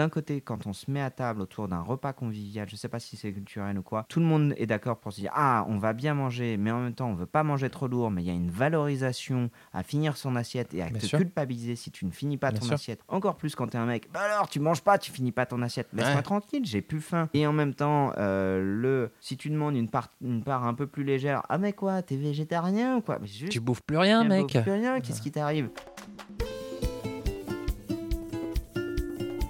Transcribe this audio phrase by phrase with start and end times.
[0.00, 3.00] D'un côté, quand on se met à table autour d'un repas convivial, je sais pas
[3.00, 5.78] si c'est culturel ou quoi, tout le monde est d'accord pour se dire ah on
[5.78, 8.26] va bien manger, mais en même temps on veut pas manger trop lourd, mais il
[8.28, 11.18] y a une valorisation à finir son assiette et à Bien te sûr.
[11.18, 12.74] culpabiliser si tu ne finis pas Bien ton sûr.
[12.74, 13.00] assiette.
[13.08, 14.08] Encore plus quand t'es un mec.
[14.12, 15.88] Bah alors tu manges pas, tu finis pas ton assiette.
[15.92, 16.22] Laisse-moi Ouais.
[16.22, 17.28] tranquille, j'ai plus faim.
[17.34, 20.86] Et en même temps, euh, le si tu demandes une part une part un peu
[20.86, 23.18] plus légère, ah mais quoi, t'es végétarien ou quoi?
[23.20, 24.42] Mais juste Tu bouffes plus rien, mec.
[24.46, 25.70] bouffe plus rien, qu'est-ce qui t'arrive?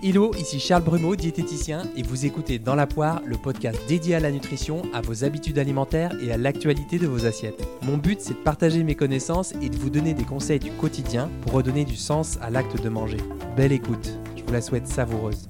[0.00, 4.20] Hello, ici Charles Brumeau, diététicien, et vous écoutez Dans la poire, le podcast dédié à
[4.20, 7.66] la nutrition, à vos habitudes alimentaires et à l'actualité de vos assiettes.
[7.82, 11.28] Mon but, c'est de partager mes connaissances et de vous donner des conseils du quotidien
[11.42, 13.18] pour redonner du sens à l'acte de manger.
[13.56, 15.48] Belle écoute, je vous la souhaite savoureuse.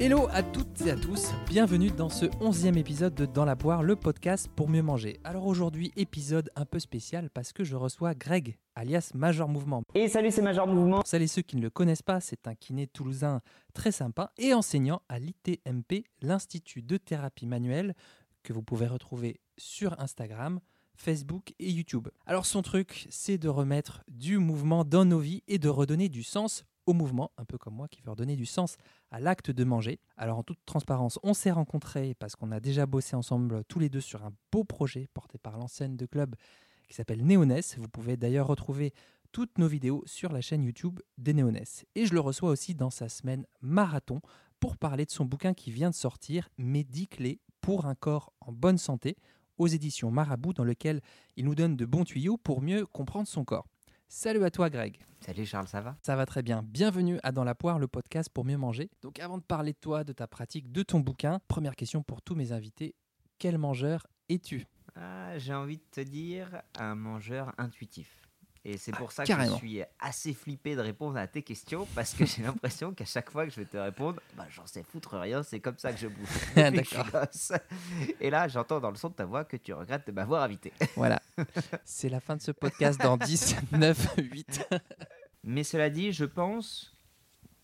[0.00, 3.82] Hello à toutes et à tous, bienvenue dans ce onzième épisode de Dans la poire,
[3.82, 5.20] le podcast pour mieux manger.
[5.22, 9.84] Alors aujourd'hui, épisode un peu spécial parce que je reçois Greg, alias Major Mouvement.
[9.94, 10.96] Et salut, c'est Major Mouvement.
[10.96, 13.42] Pour celles et ceux qui ne le connaissent pas, c'est un kiné toulousain
[13.74, 17.94] très sympa et enseignant à l'ITMP, l'Institut de thérapie manuelle,
[18.42, 20.58] que vous pouvez retrouver sur Instagram,
[20.96, 22.08] Facebook et YouTube.
[22.26, 26.22] Alors son truc, c'est de remettre du mouvement dans nos vies et de redonner du
[26.22, 28.76] sens au mouvement, un peu comme moi qui veux redonner du sens
[29.10, 30.00] à l'acte de manger.
[30.16, 33.88] Alors en toute transparence, on s'est rencontrés parce qu'on a déjà bossé ensemble tous les
[33.88, 36.34] deux sur un beau projet porté par l'enseigne de club
[36.88, 37.78] qui s'appelle Néoness.
[37.78, 38.92] Vous pouvez d'ailleurs retrouver
[39.32, 41.84] toutes nos vidéos sur la chaîne YouTube des Néoness.
[41.94, 44.20] Et je le reçois aussi dans sa semaine marathon
[44.60, 48.32] pour parler de son bouquin qui vient de sortir, Mes 10 clés pour un corps
[48.40, 49.16] en bonne santé,
[49.58, 51.00] aux éditions Marabout, dans lequel
[51.36, 53.66] il nous donne de bons tuyaux pour mieux comprendre son corps.
[54.14, 55.96] Salut à toi Greg, Salut Charles, ça va?
[56.02, 56.62] Ça va très bien.
[56.62, 58.90] Bienvenue à Dans la poire, le podcast pour mieux manger.
[59.00, 62.20] Donc avant de parler de toi, de ta pratique, de ton bouquin, première question pour
[62.20, 62.94] tous mes invités,
[63.38, 64.66] quel mangeur es-tu?
[64.96, 68.21] Ah, J'ai envie de te dire un mangeur intuitif.
[68.64, 72.14] Et c'est pour ça que je suis assez flippé de répondre à tes questions parce
[72.14, 75.18] que j'ai l'impression qu'à chaque fois que je vais te répondre, bah, j'en sais foutre
[75.18, 77.52] rien, c'est comme ça que je suis gosse.
[78.20, 80.72] Et là, j'entends dans le son de ta voix que tu regrettes de m'avoir invité.
[80.94, 81.20] Voilà,
[81.84, 84.68] c'est la fin de ce podcast dans 10, 9, 8.
[85.44, 86.96] Mais cela dit, je pense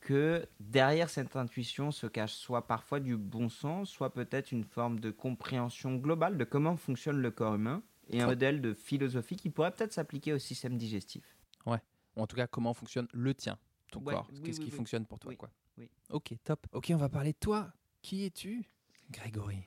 [0.00, 4.98] que derrière cette intuition se cache soit parfois du bon sens, soit peut-être une forme
[4.98, 8.26] de compréhension globale de comment fonctionne le corps humain et un Ouais.
[8.30, 11.36] modèle de philosophie qui pourrait peut-être s'appliquer au système digestif.
[11.66, 13.56] Ou en tout cas, comment fonctionne le tien,
[13.92, 14.76] ton Ouais, corps oui, Qu'est-ce oui, qui oui.
[14.76, 15.50] fonctionne pour toi Oui, quoi.
[15.76, 15.88] oui.
[16.10, 16.66] Ok, top.
[16.72, 17.72] Ok, on va parler de toi.
[18.02, 18.64] Qui es-tu?
[19.10, 19.62] Grégory.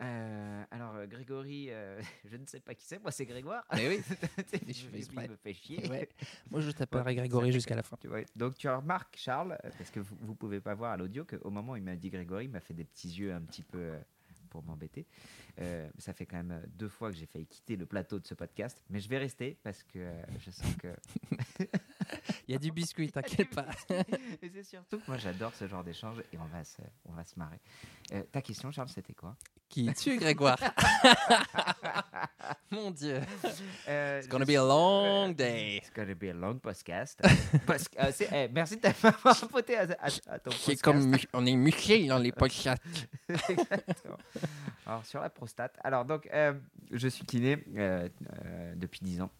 [0.00, 3.64] Euh, alors, euh, Grégory, euh, je ne sais pas qui c'est, moi c'est Grégoire.
[3.78, 4.00] Eh oui.
[4.66, 5.78] je, Je fais me fait chier.
[5.90, 6.08] Ouais.
[6.50, 7.96] Moi, je t'appellerai Ouais, Grégory jusqu'à la fin.
[8.00, 11.24] Tu vois, Donc tu remarques, Charles, parce que vous, vous pouvez pas voir à l'audio,
[11.24, 13.62] qu'au moment où il m'a dit Grégory, il m'a fait des petits yeux un petit
[13.62, 13.98] peu euh,
[14.52, 15.06] pour m'embêter.
[15.60, 18.26] Euh, ça fait quand même euh, deux fois que j'ai failli quitter le plateau de
[18.26, 20.94] ce podcast, mais je vais rester parce que euh, je sens que.
[22.46, 23.70] Il y a du biscuit, t'inquiète pas.
[24.42, 27.24] et c'est surtout que moi j'adore ce genre d'échange et on va se, on va
[27.24, 27.60] se marrer.
[28.30, 29.36] Ta question, Charles, c'était quoi?
[29.72, 30.58] Qui es-tu, Grégoire
[32.70, 33.20] Mon Dieu.
[33.88, 35.76] Euh, It's gonna be a long euh, day.
[35.78, 37.18] It's gonna be a long podcast.
[37.66, 40.82] Parce que, euh, c'est- eh, merci de m'avoir poté à, à- à ton C'est podcast.
[40.82, 42.82] comme on est musclé dans les podcasts.
[43.28, 44.16] Exactement.
[44.86, 45.74] Alors, sur la prostate.
[45.84, 46.52] Alors, donc, euh,
[46.90, 48.08] je suis kiné euh,
[48.44, 49.30] euh, depuis 10 ans.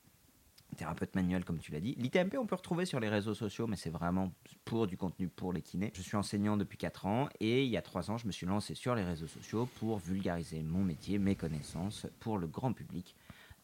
[0.77, 1.95] Thérapeute manuel, comme tu l'as dit.
[1.99, 4.33] L'ITMP, on peut retrouver sur les réseaux sociaux, mais c'est vraiment
[4.65, 5.93] pour du contenu pour les kinés.
[5.95, 8.47] Je suis enseignant depuis 4 ans et il y a 3 ans, je me suis
[8.47, 13.15] lancé sur les réseaux sociaux pour vulgariser mon métier, mes connaissances pour le grand public.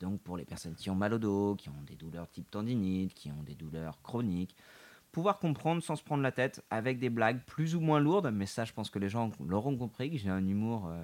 [0.01, 3.15] Donc, pour les personnes qui ont mal au dos, qui ont des douleurs type tendinite,
[3.15, 4.55] qui ont des douleurs chroniques,
[5.13, 8.47] pouvoir comprendre sans se prendre la tête avec des blagues plus ou moins lourdes, mais
[8.47, 11.03] ça je pense que les gens l'auront compris que j'ai un humour euh,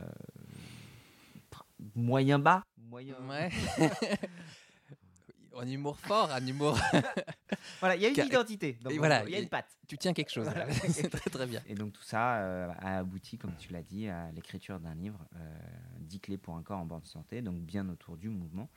[1.96, 3.16] moyen bas, moyen.
[3.28, 3.50] Ouais.
[5.60, 6.78] un humour fort, un humour.
[7.80, 8.72] Voilà, il y a une Car- identité.
[8.82, 9.78] donc, voilà, il y a une patte.
[9.86, 10.46] tu tiens quelque chose.
[10.46, 10.70] Voilà.
[10.90, 11.62] C'est très très bien.
[11.66, 15.24] Et donc tout ça euh, a abouti, comme tu l'as dit, à l'écriture d'un livre,
[15.36, 15.58] euh,
[16.00, 18.68] 10 clés pour un corps en bonne santé, donc bien autour du mouvement,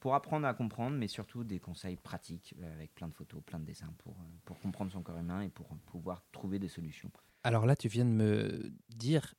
[0.00, 3.58] pour apprendre à comprendre, mais surtout des conseils pratiques, euh, avec plein de photos, plein
[3.60, 7.10] de dessins, pour, euh, pour comprendre son corps humain et pour pouvoir trouver des solutions.
[7.44, 9.34] Alors là, tu viens de me dire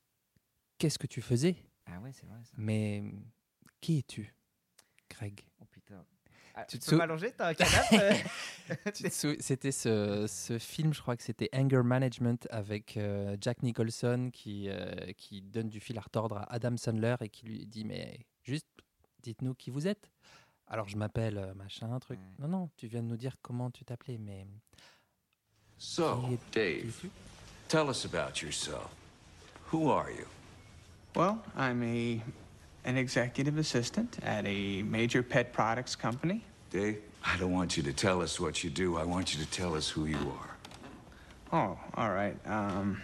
[0.78, 2.52] qu'est-ce que tu faisais, Ah ouais, c'est vrai ça.
[2.58, 3.02] mais
[3.80, 4.34] qui es-tu,
[5.10, 5.40] Greg?
[6.56, 8.22] Ah, Tu tu te peux sou- m'allonger T'as un canapé
[9.10, 14.30] sou- C'était ce, ce film, je crois que c'était Anger Management avec euh, Jack Nicholson
[14.32, 17.84] qui, euh, qui donne du fil à retordre à Adam Sandler et qui lui dit
[17.84, 18.68] Mais juste,
[19.22, 20.10] dites-nous qui vous êtes.
[20.68, 22.18] Alors je m'appelle euh, machin, truc.
[22.20, 22.24] Ouais.
[22.38, 24.46] Non, non, tu viens de nous dire comment tu t'appelais, mais.
[25.76, 26.94] So, Dave,
[27.68, 28.88] tell us about yourself.
[29.72, 30.26] Who are you?
[31.16, 32.20] Well, I'm a
[32.84, 36.44] an executive assistant at a major pet products company.
[36.70, 38.96] Dave, I don't want you to tell us what you do.
[38.96, 40.50] I want you to tell us who you are.
[41.52, 42.36] Oh, all right.
[42.46, 43.00] Um,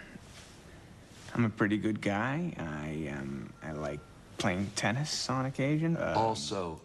[1.33, 2.53] I'm a pretty good guy.
[2.57, 3.99] I um, I like
[4.37, 5.95] playing tennis on occasion.
[5.95, 6.81] Uh, Also,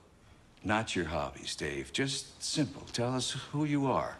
[0.62, 1.93] not your hobbies, Dave.
[1.93, 2.82] Just simple.
[2.93, 4.16] Tell us who you are.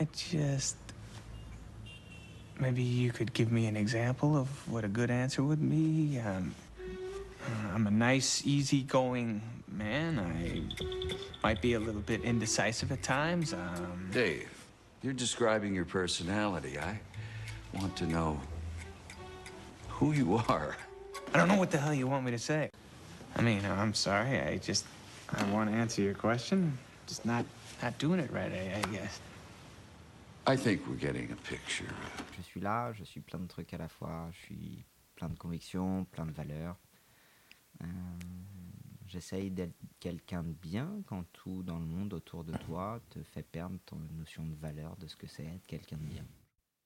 [0.00, 0.76] I just
[2.58, 6.18] maybe you could give me an example of what a good answer would be.
[6.18, 6.54] Um,
[7.74, 10.18] I'm a nice, easygoing man.
[10.18, 10.62] I
[11.42, 13.52] might be a little bit indecisive at times.
[13.52, 14.48] Um, Dave,
[15.02, 16.78] you're describing your personality.
[16.78, 17.00] I
[17.74, 18.40] want to know
[19.88, 20.76] who you are.
[21.34, 22.70] I don't know what the hell you want me to say.
[23.36, 24.40] I mean, I'm sorry.
[24.40, 24.84] I just
[25.30, 26.76] I want to answer your question.
[27.06, 27.44] Just not
[27.82, 28.52] not doing it right.
[28.52, 29.20] I, I guess.
[30.46, 31.92] I think we're getting a picture.
[32.36, 34.84] Je suis là, je suis plein de trucs à la fois, je suis
[35.16, 36.76] plein de convictions, plein de valeurs.
[37.82, 37.86] Euh,
[39.06, 43.42] J'essaye d'être quelqu'un de bien quand tout dans le monde autour de toi te fait
[43.42, 46.24] perdre ton notion de valeur de ce que c'est être quelqu'un de bien.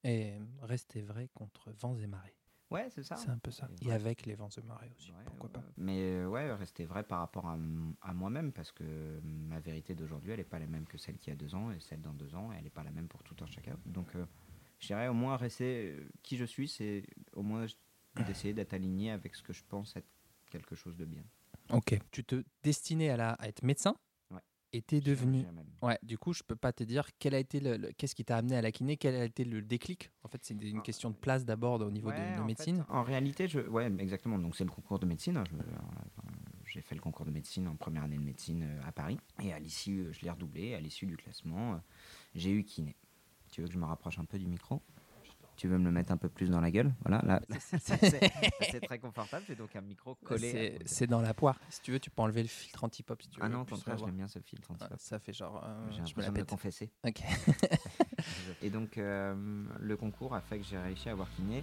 [0.03, 2.35] Et rester vrai contre vents et marées.
[2.69, 3.15] Ouais, c'est ça.
[3.15, 3.69] C'est un peu ça.
[3.81, 5.63] Et avec les vents et marées aussi, Ouais, pourquoi ouais, pas.
[5.77, 7.57] Mais euh, ouais, rester vrai par rapport à,
[8.03, 11.31] à moi-même, parce que ma vérité d'aujourd'hui, elle n'est pas la même que celle qu'il
[11.33, 13.23] y a deux ans, et celle dans deux ans, elle n'est pas la même pour
[13.23, 13.77] tout un chacun.
[13.87, 14.27] Donc, euh,
[14.81, 17.05] je dirais au moins rester euh, qui je suis, c'est
[17.35, 17.67] au moins
[18.27, 20.09] d'essayer d'être aligné avec ce que je pense être
[20.51, 21.23] quelque chose de bien.
[21.71, 21.99] Ok.
[22.11, 23.95] Tu te destinais à, la, à être médecin
[24.31, 24.41] Ouais.
[24.73, 25.45] et t'es devenu.
[25.83, 28.25] Ouais, du coup, je peux pas te dire quel a été le, le- qu'est-ce qui
[28.25, 30.11] t'a amené à la kiné, quel a été le déclic?
[30.23, 32.45] En fait, c'est une Ah, question de place d'abord au niveau Ouais, de, de en
[32.47, 32.85] médecine.
[32.85, 34.39] fait, en réalité, je, ouais, exactement.
[34.39, 35.43] Donc c'est le concours de médecine.
[35.51, 35.63] Je- euh,
[36.67, 39.19] J'ai fait le concours de médecine en première année de médecine euh, à Paris.
[39.43, 40.75] Et à l'issue, euh, je l'ai redoublé.
[40.75, 41.81] À l'issue du classement,
[42.35, 42.97] j'ai eu kiné.
[43.51, 44.83] Tu veux que je me rapproche un peu du micro?
[45.57, 47.79] Tu veux me le mettre un peu plus dans la gueule Voilà, là, c'est-
[48.87, 49.45] très confortable.
[49.47, 50.77] C'est donc un micro collé.
[50.81, 51.59] à C'est- dans la poire.
[51.71, 53.47] Si tu veux, tu peux enlever le filtre anti-pop si tu veux.
[53.47, 54.71] Ah non, au contraire, j'aime bien ce filtre.
[54.71, 54.99] Anti-pop.
[54.99, 55.63] ça fait genre.
[55.65, 56.49] euh, J'ai je me la pète.
[56.51, 56.91] confesser.
[57.07, 57.23] Ok.
[58.63, 61.63] Et donc, euh, le concours a fait que j'ai réussi à avoir kiné.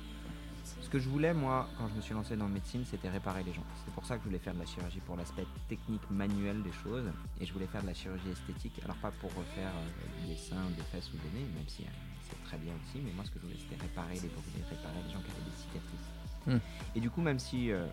[0.83, 3.41] Ce que je voulais, moi, quand je me suis lancé dans la médecine, c'était réparer
[3.43, 3.63] les gens.
[3.85, 6.73] C'est pour ça que je voulais faire de la chirurgie pour l'aspect technique, manuel des
[6.83, 7.05] choses.
[7.39, 8.79] Et je voulais faire de la chirurgie esthétique.
[8.83, 11.87] Alors, pas pour refaire euh, des seins, des fesses ou des nez, même si euh,
[12.29, 13.01] c'est très bien aussi.
[13.03, 15.49] Mais moi, ce que je voulais, c'était réparer les bourrelets, réparer les gens qui avaient
[15.49, 16.09] des cicatrices.
[16.45, 16.97] Hmm.
[16.97, 17.87] Et du coup, même si euh,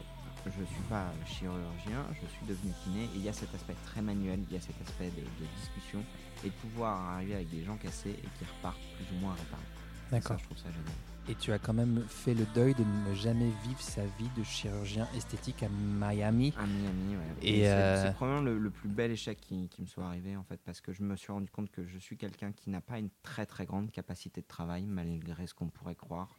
[0.44, 3.04] je ne suis pas chirurgien, je suis devenu kiné.
[3.14, 5.46] Et il y a cet aspect très manuel, il y a cet aspect de, de
[5.62, 6.02] discussion.
[6.42, 9.62] Et de pouvoir arriver avec des gens cassés et qui repartent plus ou moins réparés.
[10.10, 10.38] Ça, D'accord.
[10.38, 11.10] je trouve ça génial.
[11.28, 14.43] Et tu as quand même fait le deuil de ne jamais vivre sa vie de
[14.43, 16.52] chirurgien esthétique à Miami.
[16.58, 17.22] À Miami, ouais.
[17.43, 20.37] Et c'est- euh, c'est probablement le, le plus bel échec qui, qui me soit arrivé
[20.37, 22.81] en fait, parce que je me suis rendu compte que je suis quelqu'un qui n'a
[22.81, 26.37] pas une très très grande capacité de travail, malgré ce qu'on pourrait croire.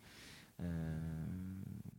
[0.59, 0.99] Euh,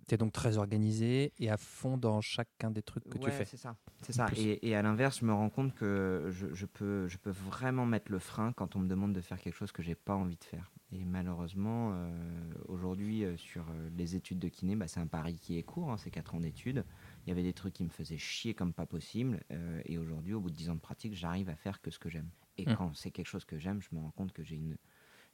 [0.09, 3.45] Tu es donc très organisé et à fond dans chacun des trucs que tu fais.
[3.47, 3.77] C'est ça.
[4.03, 4.27] C'est ça.
[4.37, 7.87] Et, et à l'inverse, je me rends compte que je, je peux, je peux vraiment
[7.87, 10.37] mettre le frein quand on me demande de faire quelque chose que j'ai pas envie
[10.37, 10.71] de faire.
[10.95, 15.37] Et malheureusement, euh, aujourd'hui, euh, sur euh, les études de kiné, bah, c'est un pari
[15.39, 16.85] qui est court, hein, c'est 4 ans d'études.
[17.25, 19.41] Il y avait des trucs qui me faisaient chier comme pas possible.
[19.87, 22.11] et aujourd'hui, au bout de 10 ans de pratique, j'arrive à faire que ce que
[22.11, 22.29] j'aime.
[22.59, 22.77] Et Mm.
[22.77, 24.77] quand c'est quelque chose que j'aime, je me rends compte que j'ai une,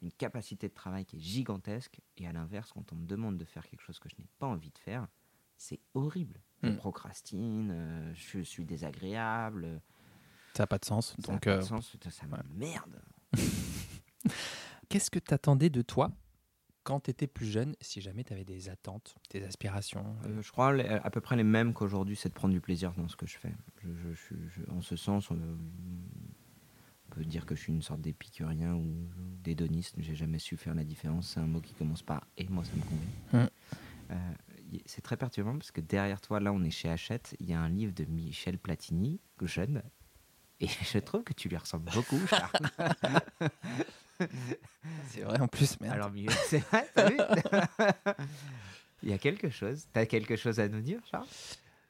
[0.02, 2.00] une capacité de travail qui est gigantesque.
[2.18, 4.46] Et à l'inverse, quand on me demande de faire quelque chose que je n'ai pas
[4.46, 5.08] envie de faire,
[5.56, 6.40] c'est horrible.
[6.62, 6.76] Je Mm.
[6.76, 9.80] procrastine, je suis désagréable.
[10.54, 11.16] Ça n'a pas de sens.
[11.18, 12.38] ça Donc, n'a pas de sens, ça, ouais.
[12.54, 13.00] merde.
[14.88, 16.10] qu'est-ce que tu attendais de toi
[16.84, 20.16] quand tu étais plus jeune, si jamais tu avais des attentes, des aspirations?
[20.24, 23.08] Euh, je crois à peu près les mêmes qu'aujourd'hui, c'est de prendre du plaisir dans
[23.08, 23.52] ce que je fais.
[23.82, 25.34] Je, je- je- je- en ce sens, euh,
[27.10, 28.86] on peut dire que je suis une sorte d'épicurien ou
[29.42, 29.96] d'hédoniste.
[29.98, 31.32] J'ai jamais su faire la différence.
[31.34, 33.44] C'est un mot qui commence par et moi ça me convient.
[33.44, 33.48] Mm.
[34.10, 34.32] Euh,
[34.86, 37.36] c'est très perturbant parce que derrière toi, là, on est chez Hachette.
[37.40, 39.82] Il y a un livre de Michel Platini, jeune.
[40.60, 42.70] Et je trouve que tu lui ressembles beaucoup, Charles.
[45.08, 45.94] C'est vrai en plus, merde.
[45.94, 47.16] Alors, Michel, c'est vrai, t'as vu
[49.02, 49.86] Il y a quelque chose.
[49.92, 51.26] T'as quelque chose à nous dire, Charles?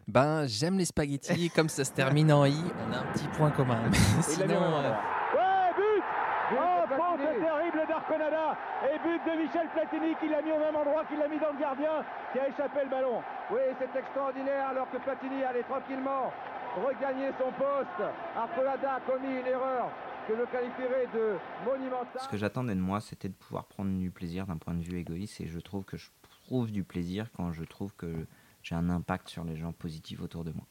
[0.07, 2.55] Ben, j'aime les spaghettis, comme ça se termine en i,
[2.89, 3.83] on a un petit point commun.
[3.91, 6.03] Mais sinon, euh, Ouais, but
[6.51, 8.57] Oh, faute terrible d'Arconada
[8.89, 11.53] Et but de Michel Platini qui l'a mis au même endroit qu'il l'a mis dans
[11.53, 13.21] le gardien qui a échappé le ballon.
[13.51, 16.33] Oui, c'est extraordinaire alors que Platini allait tranquillement
[16.77, 18.01] regagner son poste.
[18.35, 19.91] Arconada a commis une erreur
[20.29, 22.21] que je qualifierais de monumentale.
[22.23, 24.99] Ce que j'attendais de moi, c'était de pouvoir prendre du plaisir d'un point de vue
[24.99, 25.41] égoïste.
[25.41, 26.09] Et je trouve que je
[26.47, 28.27] trouve du plaisir quand je trouve que
[28.63, 30.67] j'ai un impact sur les gens positifs autour de moi.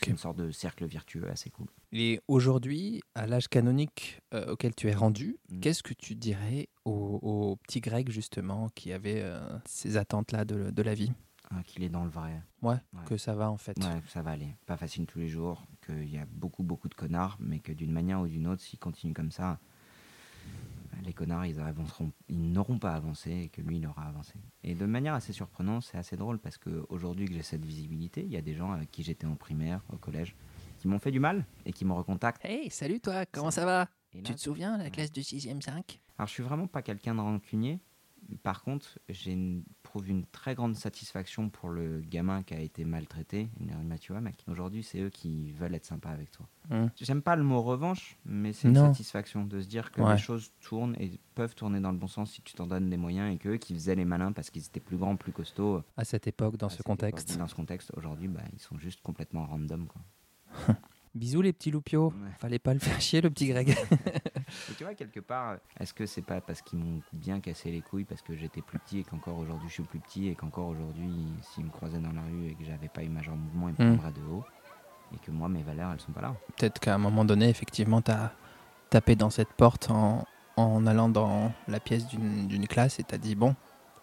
[0.00, 1.66] C'est une sorte de cercle vertueux assez cool.
[1.92, 5.60] Et aujourd'hui, à l'âge canonique euh, auquel tu es rendu, Mm.
[5.60, 10.70] qu'est-ce que tu dirais au, au petit grec justement qui avait euh, ces attentes-là de,
[10.70, 11.12] de la vie?
[11.50, 12.42] Ah, Qu'il est dans le vrai.
[12.62, 13.00] ouais, Ouais.
[13.06, 13.76] que ça va en fait.
[13.78, 14.54] Ouais, ça va aller.
[14.66, 15.66] Pas facile tous les jours.
[15.84, 17.36] Qu'il y a beaucoup, beaucoup de connards.
[17.40, 19.58] Mais que d'une manière ou d'une autre, s'ils continuent comme ça,
[21.04, 24.34] les connards, ils, avanceront, ils n'auront pas avancé et que lui, il aura avancé.
[24.64, 28.30] Et de manière assez surprenante, c'est assez drôle parce qu'aujourd'hui que j'ai cette visibilité, il
[28.32, 30.34] y a des gens avec qui j'étais en primaire, au collège,
[30.78, 32.44] qui m'ont fait du mal et qui me recontactent.
[32.44, 34.90] Hey, salut toi, comment ça va Et Tu là, te souviens, la ouais.
[34.90, 37.80] classe de 6ème 5 Alors, je suis vraiment pas quelqu'un de rancunier.
[38.42, 43.48] Par contre, j'éprouve une très grande satisfaction pour le gamin qui a été maltraité.
[44.00, 46.46] Tu vois, mec, aujourd'hui, c'est eux qui veulent être sympas avec toi.
[46.68, 46.88] Hmm.
[47.00, 48.86] J'aime pas le mot revanche, mais c'est une Non.
[48.88, 50.12] satisfaction de se dire que Ouais.
[50.12, 52.98] les choses tournent et peuvent tourner dans le bon sens si tu t'en donnes des
[52.98, 55.82] moyens et qu'eux qui faisaient les malins parce qu'ils étaient plus grands, plus costauds.
[55.96, 57.30] À cette époque, dans à ce contexte.
[57.30, 59.86] époque, dans ce contexte, aujourd'hui, bah, ils sont juste complètement random.
[59.86, 60.02] Quoi.
[61.14, 62.08] Bisous les petits loupiaux.
[62.14, 62.30] Ouais.
[62.38, 63.74] Fallait pas le faire chier, le petit Greg.
[64.70, 67.82] Et tu vois, quelque part, est-ce que c'est pas parce qu'ils m'ont bien cassé les
[67.82, 70.68] couilles parce que j'étais plus petit et qu'encore aujourd'hui je suis plus petit et qu'encore
[70.68, 71.12] aujourd'hui,
[71.42, 73.92] s'ils me croisaient dans la rue et que j'avais pas eu majeur mouvement, ils me
[73.92, 73.96] Mm.
[73.96, 74.44] prendraient de haut
[75.14, 76.34] et que moi, mes valeurs, elles sont pas là.
[76.56, 78.32] Peut-être qu'à un moment donné, effectivement, t'as
[78.90, 80.24] tapé dans cette porte en,
[80.56, 83.54] en allant dans la pièce d'une classe et t'as dit bon,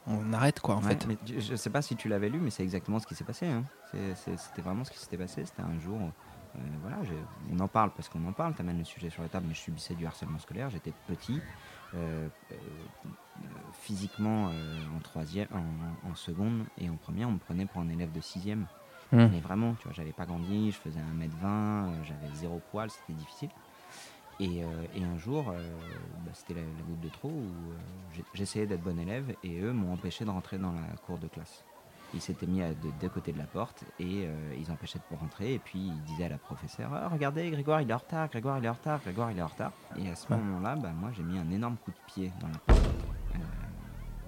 [0.07, 1.07] on arrête quoi en Ouais, fait.
[1.07, 3.23] mais tu- je sais pas si tu l'avais lu, mais c'est exactement ce qui s'est
[3.23, 3.45] passé.
[3.47, 3.65] hein.
[4.15, 5.43] C'était vraiment ce qui s'était passé.
[5.45, 5.99] C'était un jour,
[6.55, 6.97] euh, voilà,
[7.51, 9.53] on en parle parce qu'on en parle, tu amènes le sujet sur la table, mais
[9.53, 10.69] je subissais du harcèlement scolaire.
[10.69, 11.41] J'étais petit,
[11.93, 12.55] euh, euh,
[13.73, 14.45] physiquement
[14.95, 18.21] en troisième, en, en seconde et en première, on me prenait pour un élève de
[18.21, 18.65] sixième.
[19.11, 19.27] Hmm.
[19.31, 23.13] Mais vraiment, tu vois, j'avais pas grandi, je faisais 1m20, euh, j'avais zéro poil, c'était
[23.13, 23.49] difficile.
[24.39, 25.61] Et, euh, et un jour, euh,
[26.25, 27.31] bah, c'était la, la goutte de trop où
[27.71, 31.27] euh, j'essayais d'être bon élève et eux m'ont empêché de rentrer dans la cour de
[31.27, 31.63] classe.
[32.15, 35.15] Ils s'étaient mis à de- deux côtés de la porte et euh, ils empêchaient de
[35.17, 35.53] rentrer.
[35.53, 38.57] Et puis ils disaient à la professeure Ah, Regardez, Grégoire il est en retard, Grégoire
[38.59, 39.71] il est en retard, Grégoire il est en retard.
[39.97, 40.37] Et à ce Ouais.
[40.39, 42.79] moment-là, bah, moi j'ai mis un énorme coup de pied dans la porte,
[43.35, 43.37] euh,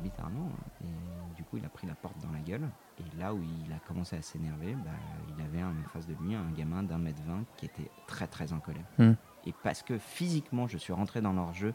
[0.03, 0.49] littéralement.
[0.83, 2.67] Et du coup, il a pris la porte dans la gueule.
[2.99, 4.91] Et là où il a commencé à s'énerver, bah,
[5.37, 8.51] il avait en face de lui un gamin d'un mètre vingt qui était très très
[8.53, 8.85] en colère.
[8.97, 9.13] Hmm.
[9.45, 11.73] Et parce que physiquement, je suis rentré dans leur jeu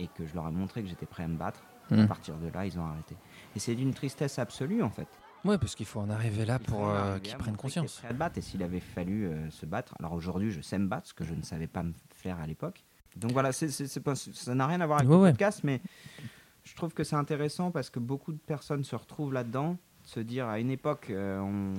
[0.00, 1.98] et que je leur ai montré que j'étais prêt à me battre, Hmm.
[1.98, 3.16] à partir de là, ils ont arrêté.
[3.56, 5.08] Et c'est d'une tristesse absolue en fait.
[5.44, 7.98] Ouais, parce qu'il faut en arriver là Il pour euh, qu'ils prennent conscience.
[7.98, 8.38] prêt à te battre.
[8.38, 11.24] Et s'il avait fallu euh, se battre, alors aujourd'hui, je sais me battre, ce que
[11.24, 12.84] je ne savais pas me faire à l'époque.
[13.16, 15.30] Donc voilà, pas- ça n'a rien à voir avec Ouais, le ouais.
[15.32, 15.80] podcast, mais
[16.64, 20.46] je trouve que c'est intéressant parce que beaucoup de personnes se retrouvent là-dedans, se dire
[20.48, 21.74] à une époque, euh, on,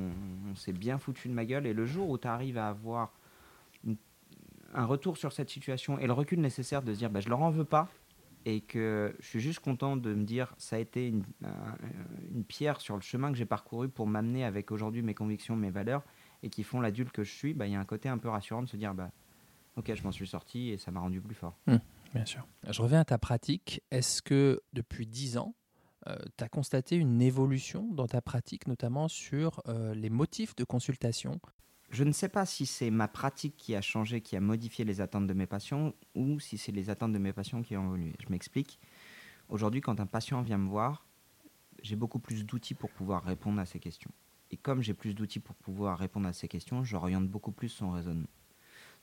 [0.51, 3.13] on s'est bien foutu de ma gueule, et le jour où tu arrives à avoir
[3.86, 3.96] une-
[4.75, 7.41] un retour sur cette situation et le recul nécessaire de se dire, bah, je leur
[7.41, 7.88] en veux pas,
[8.45, 11.77] et que je suis juste content de me dire, ça a été une, un-
[12.33, 15.69] une pierre sur le chemin que j'ai parcouru pour m'amener avec aujourd'hui mes convictions, mes
[15.71, 16.03] valeurs,
[16.43, 18.27] et qui font l'adulte que je suis, bah, il y a un côté un peu
[18.29, 19.12] rassurant de se dire, bah,
[19.77, 21.57] ok, je m'en suis sorti et ça m'a rendu plus fort.
[22.13, 22.45] Bien sûr.
[22.69, 23.81] Je reviens à ta pratique.
[23.91, 25.55] Est-ce que depuis 10 ans,
[26.05, 31.39] tu as constaté une évolution dans ta pratique, notamment sur euh, les motifs de consultation
[31.93, 35.00] Je ne sais pas si c'est ma pratique qui a changé, qui a modifié les
[35.00, 38.13] attentes de mes patients, ou si c'est les attentes de mes patients qui ont évolué.
[38.19, 38.79] Je m'explique.
[39.47, 41.05] Aujourd'hui, quand un patient vient me voir,
[41.83, 44.09] j'ai beaucoup plus d'outils pour pouvoir répondre à ces questions.
[44.50, 47.91] Et comme j'ai plus d'outils pour pouvoir répondre à ces questions, j'oriente beaucoup plus son
[47.91, 48.29] raisonnement.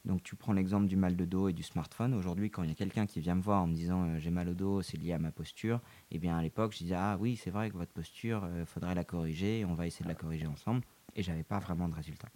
[0.05, 2.13] Donc tu prends l'exemple du mal de dos et du smartphone.
[2.13, 4.31] Aujourd'hui, quand il y a quelqu'un qui vient me voir en me disant euh, j'ai
[4.31, 5.81] mal au dos, c'est lié à ma posture,
[6.11, 8.97] eh bien à l'époque, je disais ah oui, c'est vrai que votre posture, il faudrait
[8.97, 10.83] la corriger, on va essayer de la corriger ensemble.
[11.15, 12.29] Et j'avais pas vraiment de résultat.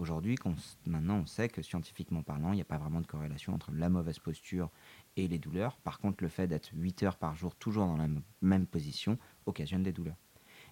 [0.00, 0.36] Aujourd'hui,
[0.86, 3.90] maintenant, on sait que scientifiquement parlant, il n'y a pas vraiment de corrélation entre la
[3.90, 4.70] mauvaise posture
[5.18, 5.76] et les douleurs.
[5.76, 8.08] Par contre, le fait d'être 8 heures par jour toujours dans la
[8.40, 10.16] même position occasionne des douleurs.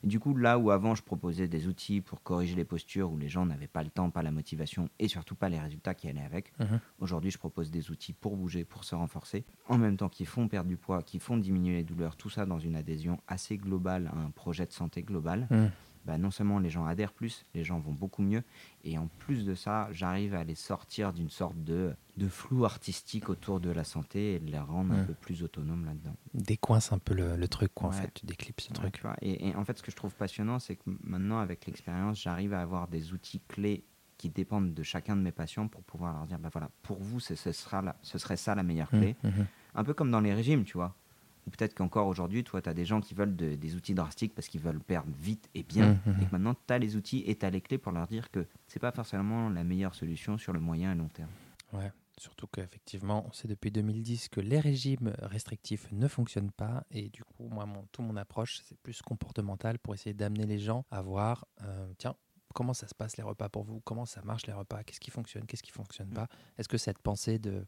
[0.03, 3.19] Et du coup, là où avant je proposais des outils pour corriger les postures où
[3.19, 6.09] les gens n'avaient pas le temps, pas la motivation et surtout pas les résultats qui
[6.09, 6.81] allaient avec, Mhm.
[6.99, 10.49] aujourd'hui je propose des outils pour bouger, pour se renforcer, en même temps qui font
[10.49, 14.07] perdre du poids, qui font diminuer les douleurs, tout ça dans une adhésion assez globale
[14.15, 15.49] à un projet de santé global.
[15.51, 15.71] Mhm.
[16.09, 18.43] Bah, non seulement les gens adhèrent plus, les gens vont beaucoup mieux,
[18.83, 23.29] et en plus de ça, j'arrive à les sortir d'une sorte de, de flou artistique
[23.29, 26.17] autour de la santé et de les rendre un peu plus autonomes là-dedans.
[26.33, 28.11] Décoince un peu le, le truc, quoi, en fait.
[28.15, 29.03] Tu déclipses ce Ouais, truc.
[29.21, 32.55] Et, et en fait, ce que je trouve passionnant, c'est que maintenant, avec l'expérience, j'arrive
[32.55, 33.85] à avoir des outils clés
[34.17, 37.21] qui dépendent de chacun de mes patients pour pouvoir leur dire, bah voilà, pour vous,
[37.21, 39.15] ce, sera la- ce serait ça la meilleure clé.
[39.25, 39.47] Mhm, mhm.
[39.75, 40.97] Un peu comme dans les régimes, tu vois.
[41.49, 44.35] Ou peut-être qu'encore aujourd'hui, toi, tu as des gens qui veulent de- des outils drastiques
[44.35, 45.95] parce qu'ils veulent perdre vite et bien.
[46.07, 46.23] Mhm, mhm.
[46.23, 48.31] Et que maintenant, tu as les outils et tu as les clés pour leur dire
[48.31, 51.31] que c'est pas forcément la meilleure solution sur le moyen et long terme.
[51.73, 56.85] Ouais, surtout qu'effectivement, on sait depuis 2010 que les régimes restrictifs ne fonctionnent pas.
[56.91, 60.59] Et du coup, moi, mon, tout mon approche, c'est plus comportemental pour essayer d'amener les
[60.59, 62.15] gens à voir, euh, tiens,
[62.55, 63.81] comment ça se passe les repas pour vous?
[63.81, 64.83] Comment ça marche les repas?
[64.85, 65.47] Qu'est-ce qui fonctionne?
[65.47, 66.29] Qu'est-ce qui fonctionne pas?
[66.59, 67.65] Est-ce que cette pensée de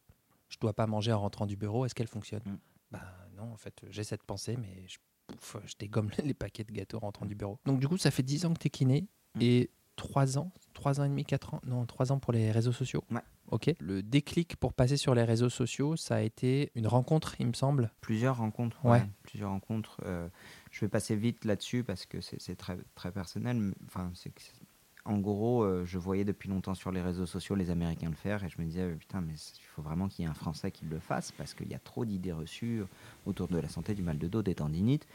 [0.51, 2.43] je dois pas manger en rentrant du bureau, est-ce qu'elle fonctionne?
[2.91, 3.03] Bah
[3.37, 6.99] non, en fait, j'ai cette pensée, mais je, pouf, je dégomme les paquets de gâteaux
[6.99, 7.59] en rentrant du bureau.
[7.65, 9.07] Donc du coup, ça fait 10 ans que tu es kiné
[9.37, 9.43] Mm.
[9.43, 12.73] et 3 ans, 3 ans et demi, 4 ans, non, 3 ans pour les réseaux
[12.73, 13.05] sociaux.
[13.53, 13.73] Ok.
[13.79, 17.53] Le déclic pour passer sur les réseaux sociaux, ça a été une rencontre, il me
[17.53, 17.93] semble.
[18.01, 18.85] Plusieurs rencontres.
[18.85, 19.03] Ouais.
[19.23, 20.01] Plusieurs rencontres.
[20.05, 20.29] Euh,
[20.73, 23.73] je vais passer vite là-dessus parce que c'est très, très personnel.
[23.87, 24.33] Enfin, c'est-
[25.11, 28.45] en gros, euh, je voyais depuis longtemps sur les réseaux sociaux les Américains le faire
[28.45, 30.71] et je me disais, euh, putain, mais il faut vraiment qu'il y ait un Français
[30.71, 32.83] qui le fasse parce qu'il y a trop d'idées reçues
[33.27, 35.07] autour de la santé, du mal de dos, des tendinites,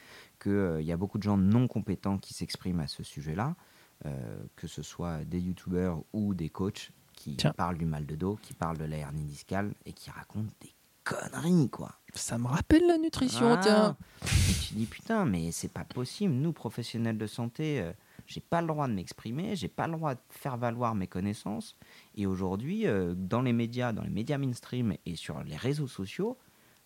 [0.41, 3.55] qu'il y a beaucoup de gens non compétents qui s'expriment à ce sujet-là,
[4.05, 7.53] euh, que ce soit des youtubeurs ou des coachs qui Tiens.
[7.55, 10.73] parlent du mal de dos, qui parlent de la hernie discale et qui racontent des
[11.05, 11.93] conneries, quoi.
[12.15, 13.59] Ça me rappelle la nutrition, Ah.
[13.63, 13.97] tiens.
[14.49, 16.33] Et tu dis putain, mais c'est pas possible.
[16.33, 17.93] Nous, professionnels de santé, euh,
[18.25, 21.77] j'ai pas le droit de m'exprimer, j'ai pas le droit de faire valoir mes connaissances.
[22.15, 26.37] Et aujourd'hui, euh, dans les médias, dans les médias mainstream et sur les réseaux sociaux,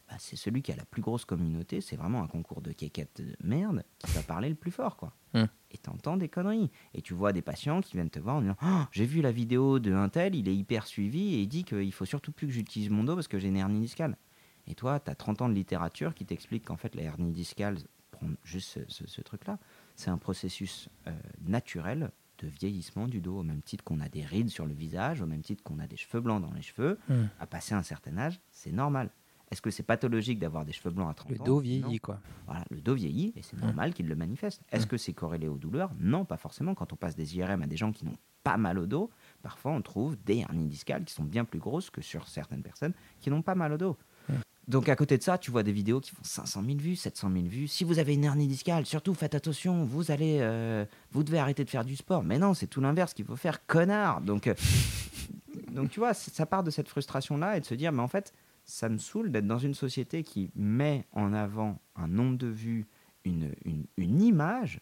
[0.10, 1.82] bah, c'est celui qui a la plus grosse communauté.
[1.82, 5.14] C'est vraiment un concours de quéquettes de merde qui va parler le plus fort, quoi.
[5.34, 5.46] Hmm.
[5.72, 6.72] Et t'entends des conneries.
[6.96, 9.32] Et tu vois des patients qui viennent te voir en disant Oh, J'ai vu la
[9.32, 12.48] vidéo de un tel, il est hyper suivi et il dit qu'il faut surtout plus
[12.48, 14.18] que j'utilise mon dos parce que j'ai une hernie discale.
[14.66, 17.78] Et toi, tu as 30 ans de littérature qui t'explique qu'en fait, la hernie discale,
[18.20, 19.58] prendre juste ce, ce- ce truc-là,
[19.96, 21.12] c'est un processus euh,
[21.48, 25.22] naturel de vieillissement du dos, au même titre qu'on a des rides sur le visage,
[25.22, 26.98] au même titre qu'on a des cheveux blancs dans les cheveux.
[27.10, 27.26] Hmm.
[27.40, 29.10] À passer un certain âge, c'est normal.
[29.52, 31.60] Est-ce que c'est pathologique d'avoir des cheveux blancs à 30 Le ans dos Non.
[31.62, 32.20] vieillit, quoi.
[32.46, 34.62] Voilà, le dos vieillit et c'est normal qu'il le manifeste.
[34.72, 36.76] Est-ce que c'est corrélé aux douleurs Non, pas forcément.
[36.76, 39.10] Quand on passe des IRM à des gens qui n'ont pas mal au dos,
[39.42, 42.94] parfois on trouve des hernies discales qui sont bien plus grosses que sur certaines personnes
[43.20, 43.98] qui n'ont pas mal au dos.
[44.70, 47.32] Donc à côté de ça, tu vois des vidéos qui font 500 000 vues, 700
[47.34, 47.68] 000 vues.
[47.68, 51.66] Si vous avez une hernie discale, surtout faites attention, vous allez, euh, vous devez arrêter
[51.66, 52.24] de faire du sport.
[52.24, 54.22] Mais non, c'est tout l'inverse qu'il faut faire, connard.
[54.22, 54.54] Donc, euh,
[55.72, 58.32] donc tu vois, ça part de cette frustration-là et de se dire, mais en fait,
[58.64, 62.86] ça me saoule d'être dans une société qui met en avant un nombre de vues,
[63.26, 64.80] une, une, une image,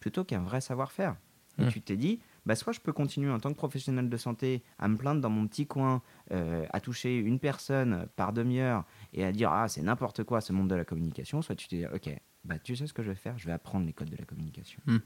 [0.00, 1.16] plutôt qu'un vrai savoir-faire.
[1.58, 1.68] Et Mm.
[1.68, 4.88] tu t'es dit, bah, soit je peux continuer en tant que professionnel de santé à
[4.88, 6.00] me plaindre dans mon petit coin,
[6.32, 10.54] euh, à toucher une personne par demi-heure et à dire, ah, c'est n'importe quoi ce
[10.54, 12.08] monde de la communication, soit tu t'es dit, ok,
[12.44, 14.24] bah, tu sais ce que je vais faire, je vais apprendre les codes de la
[14.24, 14.80] communication.
[14.86, 14.96] Mm.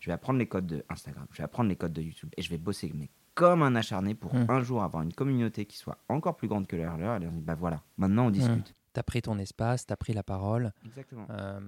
[0.00, 2.42] Je vais apprendre les codes de Instagram, je vais apprendre les codes de YouTube et
[2.42, 4.46] je vais bosser mais comme un acharné pour Mm.
[4.48, 7.30] un jour avoir une communauté qui soit encore plus grande que leur leur et leur
[7.30, 8.74] dire, bah voilà, maintenant on discute.
[8.92, 10.72] T'as pris ton espace, t'as pris la parole.
[10.84, 11.28] Exactement.
[11.30, 11.60] Euh,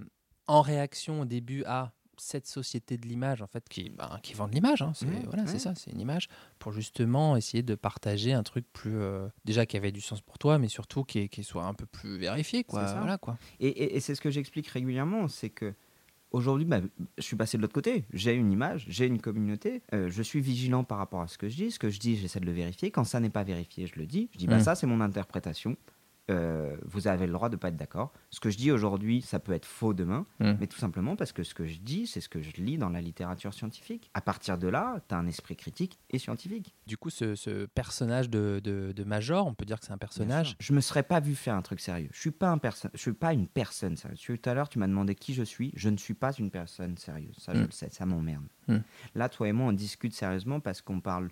[0.48, 4.46] en réaction au début à cette société de l'image en fait qui, ben, qui vend
[4.48, 5.58] de l'image hein, c'est Ouais, voilà c'est ouais.
[5.58, 9.76] ça c'est une image pour justement essayer de partager un truc plus euh, déjà qui
[9.76, 12.84] avait du sens pour toi mais surtout qui, qui soit un peu plus vérifié quoi
[12.98, 15.74] voilà quoi Et, et- et c'est ce que j'explique régulièrement, c'est que
[16.30, 16.80] aujourd'hui, bah,
[17.18, 18.06] je suis passé de l'autre côté.
[18.12, 19.82] J'ai une image, j'ai une communauté.
[19.92, 21.70] euh, je suis vigilant par rapport à ce que je dis.
[21.70, 22.90] Ce que je dis, j'essaie de le vérifier.
[22.90, 24.30] Quand ça n'est pas vérifié, je le dis.
[24.32, 24.60] Je dis, bah Mm.
[24.62, 25.76] ça, c'est mon interprétation.
[26.32, 28.12] Euh, vous avez le droit de pas être d'accord.
[28.30, 30.52] Ce que je dis aujourd'hui, ça peut être faux demain, Mm.
[30.60, 32.88] mais tout simplement parce que ce que je dis, c'est ce que je lis dans
[32.88, 34.10] la littérature scientifique.
[34.14, 36.74] À partir de là, tu as un esprit critique et scientifique.
[36.86, 39.98] du coup ce, ce personnage de, de, de Major on peut dire que c'est un
[39.98, 42.08] personnage Je me serais pas vu faire un truc sérieux.
[42.12, 42.60] Je suis pas un
[42.94, 44.20] je suis pas une personne sérieuse.
[44.20, 45.72] Tout à l'heure, tu m'as demandé qui je suis.
[45.76, 47.34] Je ne suis pas une personne sérieuse.
[47.38, 47.64] Ça, je Mm.
[47.66, 47.88] le sais.
[47.90, 48.44] Ça m'emmerde.
[48.68, 48.76] Mm.
[49.16, 51.30] Là, toi et moi, on discute sérieusement parce qu'on parle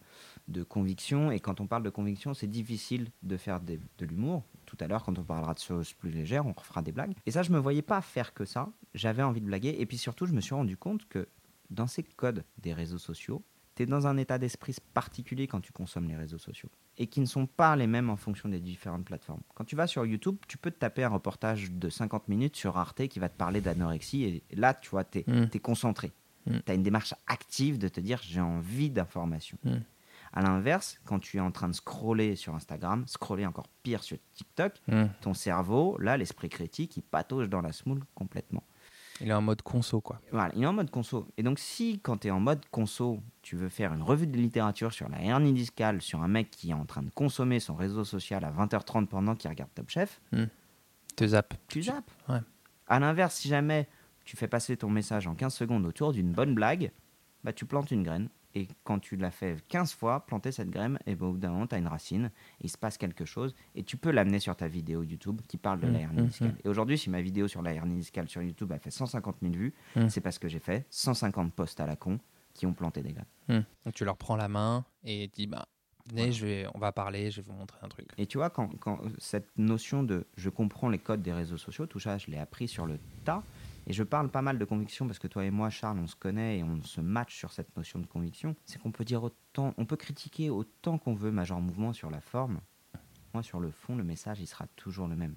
[0.48, 1.30] de conviction.
[1.30, 4.44] Et quand on parle de conviction, c'est difficile de faire des- de l'humour.
[4.70, 7.12] Tout à l'heure, quand on parlera de choses plus légères, on refera des blagues.
[7.26, 8.68] Et ça, je me voyais pas faire que ça.
[8.94, 9.74] J'avais envie de blaguer.
[9.80, 11.26] Et puis surtout, je me suis rendu compte que
[11.70, 13.42] dans ces codes des réseaux sociaux,
[13.74, 17.20] tu es dans un état d'esprit particulier quand tu consommes les réseaux sociaux et qui
[17.20, 19.40] ne sont pas les mêmes en fonction des différentes plateformes.
[19.54, 22.76] Quand tu vas sur YouTube, tu peux te taper un reportage de 50 minutes sur
[22.78, 25.48] Arte qui va te parler d'anorexie et là, tu vois, tu es, Mm.
[25.61, 26.12] concentré.
[26.46, 26.59] Mm.
[26.64, 29.59] Tu as une démarche active de te dire j'ai envie d'informations.
[29.64, 29.78] Mm.
[30.33, 34.16] À l'inverse, quand tu es en train de scroller sur Instagram, scroller encore pire sur
[34.35, 35.05] TikTok, Mm.
[35.23, 38.62] ton cerveau, là, l'esprit critique, il patauge dans la smoule complètement.
[39.23, 41.27] il est en mode conso quoi Voilà, il est en mode conso.
[41.37, 44.37] Et donc, si quand tu es en mode conso, tu veux faire une revue de
[44.37, 47.75] littérature sur la hernie discale, sur un mec qui est en train de consommer son
[47.75, 50.23] réseau social à 20h30 pendant qu'il regarde Top Chef,
[51.16, 52.11] te zappe tu zappes.
[52.31, 52.38] Ouais.
[52.87, 53.88] À l'inverse, si jamais
[54.25, 56.90] tu fais passer ton message en 15 secondes autour d'une bonne blague,
[57.45, 58.29] bah, tu plantes une graine.
[58.54, 61.50] Et quand tu l'as fait 15 fois, planter cette graine, et ben, au bout d'un
[61.50, 64.40] moment, tu as une racine, et il se passe quelque chose, et tu peux l'amener
[64.40, 66.56] sur ta vidéo YouTube qui parle de la Mm, hernie mm, discale.
[66.64, 69.54] Et aujourd'hui, si ma vidéo sur la hernie discale sur YouTube a fait 150 000
[69.54, 70.08] vues, Mm.
[70.08, 72.18] c'est parce que j'ai fait 150 posts à la con
[72.54, 73.64] qui ont planté des graines.
[73.84, 75.66] Donc tu leur prends la main et dis bah
[76.08, 78.50] venez je vais on va parler je vais vous montrer un truc Et tu vois,
[78.50, 82.30] quand, quand cette notion de je comprends les codes des réseaux sociaux, tout ça, je
[82.30, 83.42] l'ai appris sur le tas.
[83.90, 86.14] Et je parle pas mal de conviction parce que toi et moi, Charles, on se
[86.14, 88.55] connaît et on se match sur cette notion de conviction.
[88.64, 92.20] C'est qu'on peut dire autant, on peut critiquer autant qu'on veut Major Mouvement sur la
[92.20, 92.61] forme.
[93.35, 95.35] Moi, sur le fond, le message, il sera toujours le même.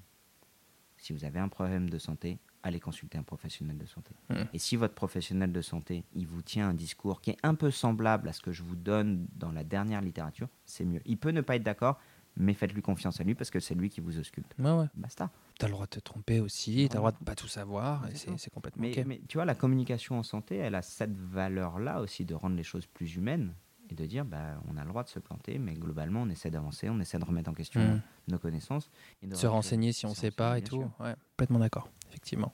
[0.98, 4.12] Si vous avez un problème de santé, allez consulter un professionnel de santé.
[4.30, 4.46] Mhm.
[4.54, 7.72] Et si votre professionnel de santé, il vous tient un discours qui est un peu
[7.72, 11.02] semblable à ce que je vous donne dans la dernière littérature, c'est mieux.
[11.06, 12.00] Il peut ne pas être d'accord,
[12.38, 14.54] mais faites-lui confiance à lui parce que c'est lui qui vous ausculte.
[14.60, 14.86] Ouais, ouais.
[14.96, 15.30] Basta.
[15.60, 18.16] T'as le droit de te tromper aussi, t'as le droit de pas tout savoir, et
[18.16, 19.06] C'est complètement Mais, ok.
[19.06, 22.64] mais tu vois, la communication en santé, elle a cette valeur-là aussi de rendre les
[22.64, 23.54] choses plus humaines
[23.90, 26.50] et de dire, bah, on a le droit de se planter, mais globalement, on essaie
[26.50, 28.02] d'avancer, on essaie de remettre en question Mm.
[28.30, 28.90] nos connaissances.
[29.22, 30.90] Et de Se renseigner si on se sait pas et tout.
[31.00, 32.54] Ouais, complètement d'accord, effectivement.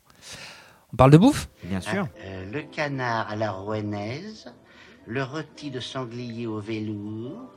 [0.92, 1.50] On parle de bouffe?
[1.64, 2.08] Bien sûr.
[2.26, 4.52] Euh, le canard à la rouennaise,
[5.06, 7.54] le rôti de sanglier au velours.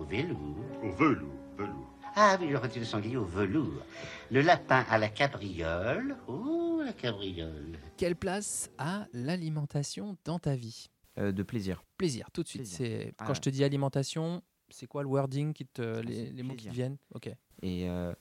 [0.00, 1.94] Au velours Au velours, velours.
[2.16, 3.82] Ah oui, le rôti de sanglier au velours.
[4.30, 6.16] Le lapin à la cabriole.
[6.26, 7.78] Oh, la cabriole.
[7.96, 11.84] Quelle place a l'alimentation dans ta vie Euh, de plaisir.
[11.98, 12.66] Plaisir, tout de suite.
[12.66, 13.34] C'est Ah Quand ouais.
[13.36, 16.96] je te dis alimentation, c'est quoi le wording, qui te, les, mots qui te viennent?
[17.14, 17.28] Ok.
[17.62, 18.12] Et, euh,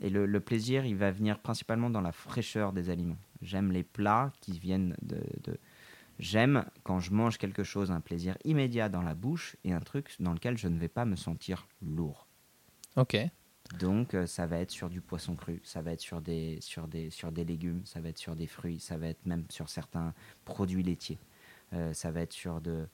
[0.00, 3.18] et le, le plaisir, il va venir principalement dans la fraîcheur des aliments.
[3.42, 5.20] J'aime les plats qui viennent de...
[5.44, 5.58] de-
[6.18, 10.14] J'aime quand je mange quelque chose, un plaisir immédiat dans la bouche et un truc
[10.20, 12.26] dans lequel je ne vais pas me sentir lourd.
[12.96, 13.16] Ok.
[13.78, 16.86] Donc euh, ça va être sur du poisson cru, ça va être sur des, sur,
[16.86, 19.68] des, sur des légumes, ça va être sur des fruits, ça va être même sur
[19.68, 21.18] certains produits laitiers.
[21.72, 22.86] Euh, ça va être sur, de,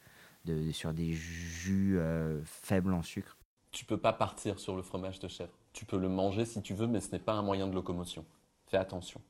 [0.46, 3.36] de- sur des jus euh, faibles en sucre.
[3.70, 5.52] Tu peux pas partir sur le fromage de chèvre.
[5.72, 8.24] Tu peux le manger si tu veux, mais ce n'est pas un moyen de locomotion.
[8.66, 9.20] Fais attention.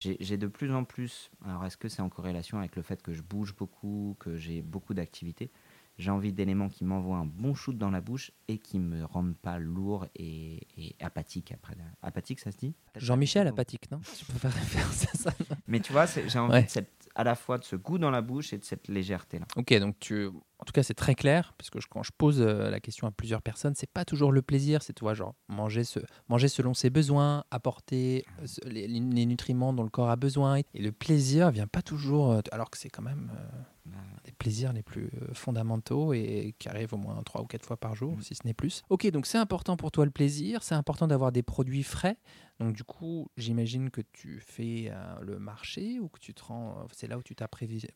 [0.00, 3.12] J'ai de plus en plus, alors est-ce que c'est en corrélation avec le fait que
[3.12, 5.50] je bouge beaucoup, que j'ai beaucoup d'activités?
[5.98, 9.36] J'ai envie d'éléments qui m'envoient un bon shoot dans la bouche et qui me rendent
[9.36, 11.76] pas lourd et, et apathique après.
[12.00, 12.72] Apathique, ça se dit?
[12.96, 14.00] Jean-Michel Apathique, non?
[14.16, 15.56] Tu peux faire ça non?
[15.66, 16.62] Mais tu vois, j'ai envie Ouais.
[16.64, 19.46] de cette- à la fois de ce goût dans la bouche et de cette légèreté-là.
[19.56, 22.70] Ok, donc tu, en tout cas, c'est très clair, parce que quand je pose euh,
[22.70, 25.84] la question à plusieurs personnes, c'est pas toujours le plaisir, c'est, tu vois, genre, manger,
[25.84, 28.88] ce, manger selon ses besoins, apporter euh, les,
[29.26, 30.58] nutriments dont le corps a besoin.
[30.58, 33.30] Et le plaisir vient pas toujours, euh, alors que c'est quand même
[34.24, 37.76] des plaisirs les plus euh, fondamentaux et qui arrivent au moins trois ou quatre fois
[37.76, 38.22] par jour, Mm.
[38.22, 38.82] si ce n'est plus.
[38.90, 42.16] Ok, donc c'est important pour toi le plaisir, c'est important d'avoir des produits frais.
[42.58, 46.70] Donc du coup, j'imagine que tu fais euh, le marché ou que tu te rends,
[46.78, 47.90] euh, c'est là où tu t'approvisionnes.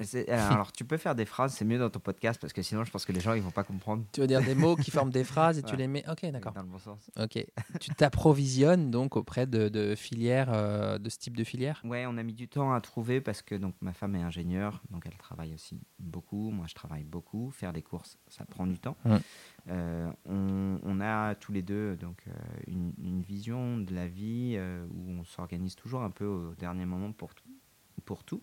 [0.00, 2.84] C'est- alors, tu peux faire des phrases, c'est mieux dans ton podcast parce que sinon,
[2.84, 4.04] je pense que les gens ils vont pas comprendre.
[4.12, 6.04] Tu veux dire des mots qui forment des phrases et tu les mets.
[6.10, 6.52] Ok, d'accord.
[6.52, 7.10] Dans le bon sens.
[7.20, 7.44] Ok.
[7.80, 11.80] tu t'approvisionnes donc auprès de, de filières, euh, de ce type de filière.
[11.84, 14.82] Ouais, on a mis du temps à trouver parce que donc ma femme est ingénieure,
[14.90, 16.50] donc elle travaille aussi beaucoup.
[16.50, 17.50] Moi, je travaille beaucoup.
[17.50, 18.96] Faire des courses, ça prend du temps.
[19.68, 22.32] Euh, on, on a tous les deux donc euh,
[22.66, 26.84] une, une vision de la vie euh, où on s'organise toujours un peu au dernier
[26.84, 27.44] moment pour tout.
[28.04, 28.42] Pour tout.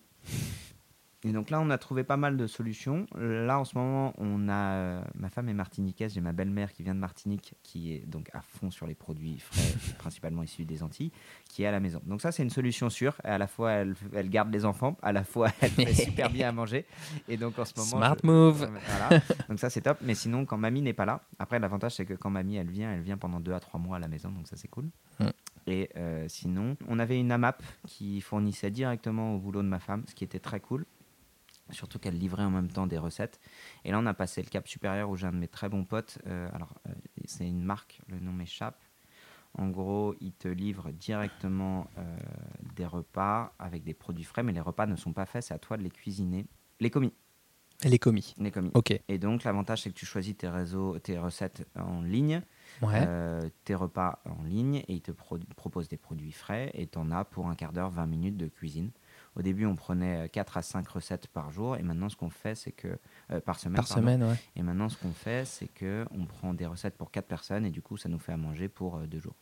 [1.22, 3.06] Et donc là, on a trouvé pas mal de solutions.
[3.18, 6.82] Là, en ce moment, on a euh, ma femme est martiniquaise, j'ai ma belle-mère qui
[6.82, 10.82] vient de Martinique, qui est donc à fond sur les produits frais, principalement issus des
[10.82, 11.12] Antilles,
[11.50, 12.00] qui est à la maison.
[12.06, 13.14] Donc ça, c'est une solution sûre.
[13.22, 16.48] À la fois, elle, elle garde les enfants, à la fois, elle fait super bien
[16.48, 16.86] à manger.
[17.28, 18.70] Et donc en ce moment, Smart je- move.
[18.88, 19.22] Voilà.
[19.48, 19.98] Donc ça, c'est top.
[20.00, 22.92] Mais sinon, quand mamie n'est pas là, après l'avantage, c'est que quand mamie elle vient,
[22.94, 24.88] elle vient pendant deux à trois mois à la maison, donc ça c'est cool.
[25.18, 25.24] Mm.
[25.66, 30.04] Et euh, sinon, on avait une AMAP qui fournissait directement au boulot de ma femme,
[30.08, 30.86] ce qui était très cool.
[31.72, 33.40] Surtout qu'elle livrait en même temps des recettes.
[33.84, 35.84] Et là, on a passé le cap supérieur où j'ai un de mes très bons
[35.84, 36.18] potes.
[36.26, 36.92] euh, alors, euh,
[37.26, 38.82] c'est une marque, le nom m'échappe.
[39.58, 42.16] En gros, ils te livrent directement euh,
[42.76, 45.58] des repas avec des produits frais, mais les repas ne sont pas faits, c'est à
[45.58, 46.46] toi de les cuisiner.
[46.78, 47.12] Les commis.
[47.82, 48.34] Les commis.
[48.38, 48.70] Les commis.
[48.74, 48.92] Ok.
[49.08, 52.42] Et donc, l'avantage, c'est que tu choisis tes réseaux, tes recettes en ligne,
[52.82, 53.00] Ouais.
[53.06, 56.98] euh, tes repas en ligne, et ils te pro- proposent des produits frais, et tu
[56.98, 58.90] en as pour un quart d'heure, 20 minutes de cuisine.
[59.36, 62.54] Au début, on prenait 4 à 5 recettes par jour, et maintenant, ce qu'on fait,
[62.54, 62.98] c'est que.
[63.30, 63.76] euh, par semaine.
[63.76, 64.00] Par pardon.
[64.02, 64.34] semaine, ouais.
[64.56, 67.70] Et maintenant, ce qu'on fait, c'est que on prend des recettes pour 4 personnes, et
[67.70, 69.36] du coup, ça nous fait à manger pour 2 jours.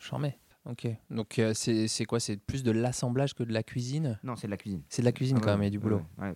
[0.00, 0.38] J'en mets.
[0.64, 0.86] Ok.
[1.10, 2.20] Donc euh, c'est quoi?
[2.20, 4.18] C'est plus de l'assemblage que de la cuisine?
[4.22, 4.82] Non, c'est de la cuisine.
[4.88, 6.02] C'est de la cuisine Ah quand ouais, même, et du boulot.
[6.18, 6.34] ouais,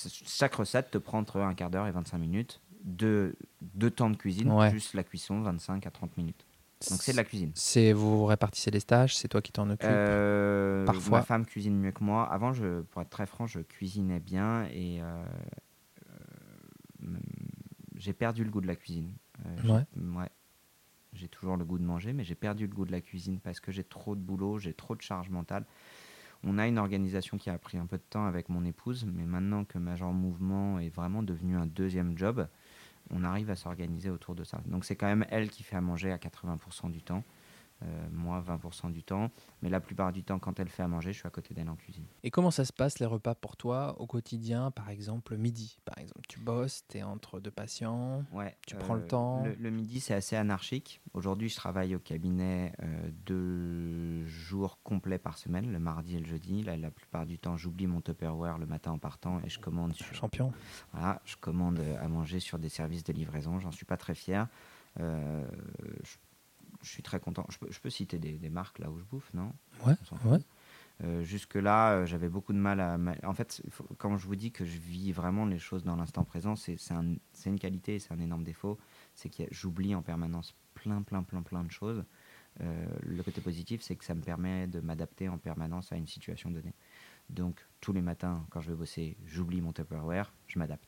[0.00, 2.60] chaque recette te prend entre un quart d'heure et 25 minutes.
[2.82, 6.44] Deux, deux temps de cuisine, plus la cuisson, 25 à 30 minutes.
[6.90, 7.52] Donc c'est de la cuisine.
[7.54, 9.88] C'est vous répartiment les stages, c'est toi qui t'en occupes.
[9.88, 11.18] Euh, Parfois.
[11.18, 12.24] Ma femme cuisine mieux que moi.
[12.30, 15.22] Avant, je, pour être très franc, je cuisinais bien et euh,
[16.10, 17.06] euh,
[17.96, 19.12] j'ai perdu le goût de la cuisine.
[19.62, 19.84] J'ai- Ouais.
[19.96, 20.28] ouais.
[21.14, 23.60] J'ai toujours le goût de manger, mais j'ai perdu le goût de la cuisine parce
[23.60, 25.66] que j'ai trop de boulot, j'ai trop de charge mentale.
[26.42, 29.24] On a une organisation qui a pris un peu de temps avec mon épouse, mais
[29.24, 32.48] maintenant que Major Mouvement est vraiment devenu un deuxième job,
[33.12, 34.60] on arrive à s'organiser autour de ça.
[34.66, 37.22] Donc c'est quand même elle qui fait à manger à 80% du temps.
[37.82, 39.30] Euh, moi 20% du temps.
[39.62, 41.68] Mais la plupart du temps, quand elle fait à manger, je suis à côté d'elle
[41.68, 42.04] en cuisine.
[42.22, 45.98] Et comment ça se passe les repas pour toi au quotidien, par exemple midi Par
[45.98, 48.24] exemple, tu bosses, tu es entre deux patients.
[48.32, 49.42] Ouais, Tu prends le temps?
[49.44, 51.00] Le, le midi, c'est assez anarchique.
[51.14, 56.26] Aujourd'hui, je travaille au cabinet euh, deux jours complets par semaine, le mardi et le
[56.26, 56.62] jeudi.
[56.62, 59.92] Là, la plupart du temps, j'oublie mon Tupperware le matin en partant et je commande
[59.94, 60.52] sur, Champion.
[60.92, 63.58] Voilà, je commande euh, à manger sur des services de livraison.
[63.60, 64.46] J'en suis pas très fier.
[65.00, 65.46] Euh,
[66.02, 66.16] je,
[66.82, 67.46] je suis très content.
[67.50, 69.52] Je peux, je peux citer des, des marques là où je bouffe, non?
[69.86, 70.38] Ouais, ouais.
[71.04, 72.98] Euh, Jusque-là, euh, j'avais beaucoup de mal à.
[73.24, 76.24] En fait, faut- quand je vous dis que je vis vraiment les choses dans l'instant
[76.24, 78.78] présent, c'est c'est un- c'est une qualité et c'est un énorme défaut.
[79.14, 82.04] C'est que j'oublie en permanence plein, plein, plein, plein de choses.
[82.60, 86.06] Euh, le côté positif, c'est que ça me permet de m'adapter en permanence à une
[86.06, 86.74] situation donnée.
[87.30, 90.86] Donc, tous les matins, quand je vais bosser, j'oublie mon Tupperware, je m'adapte.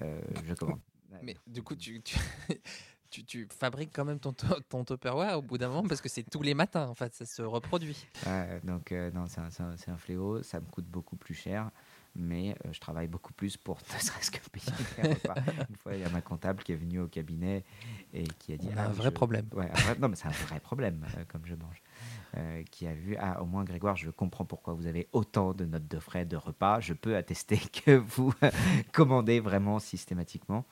[0.00, 0.80] Euh, je commande.
[1.22, 2.16] Mais du coup, tu, tu,
[3.14, 6.08] tu, tu fabriques quand même ton, to- ton Tupperware au bout d'un moment parce que
[6.08, 8.06] c'est tous les matins, en fait, ça se reproduit.
[8.26, 9.48] Ouais, donc, euh, non, c'est un,
[9.92, 10.42] un- fléau.
[10.42, 11.70] Ça me coûte beaucoup plus cher,
[12.16, 14.66] mais euh, je travaille beaucoup plus pour ne serait-ce que payer
[14.98, 15.34] les repas.
[15.70, 17.64] Une fois, il y a ma comptable qui est venue au cabinet
[18.12, 19.46] et qui a dit On a Ah, un vrai je- problème.
[19.54, 21.82] Ouais, un vrai- non, mais c'est un vrai problème, euh, comme je mange.
[22.36, 25.64] Euh, qui a vu Ah, au moins, Grégoire, je comprends pourquoi vous avez autant de
[25.66, 26.80] notes de frais de repas.
[26.80, 28.32] Je peux attester que vous
[28.92, 30.64] commandez vraiment systématiquement.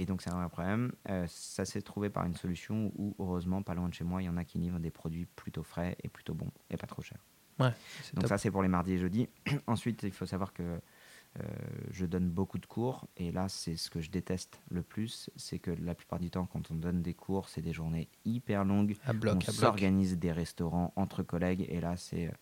[0.00, 0.92] Et donc, c'est un vrai problème.
[1.10, 4.24] Euh, ça s'est trouvé par une solution où, heureusement, pas loin de chez moi, il
[4.24, 7.02] y en a qui livrent des produits plutôt frais et plutôt bons et pas trop
[7.02, 7.18] chers.
[7.58, 7.68] Ouais,
[8.14, 8.28] Donc top.
[8.30, 9.28] ça, c'est pour les mardis et jeudis.
[9.66, 11.42] Ensuite, il faut savoir que euh,
[11.90, 13.06] je donne beaucoup de cours.
[13.18, 15.28] Et là, c'est ce que je déteste le plus.
[15.36, 18.64] C'est que la plupart du temps, quand on donne des cours, c'est des journées hyper
[18.64, 18.96] longues.
[19.04, 19.54] à bloc, on à bloc.
[19.54, 21.66] s'organise des restaurants entre collègues.
[21.68, 22.32] Et là, c'est euh,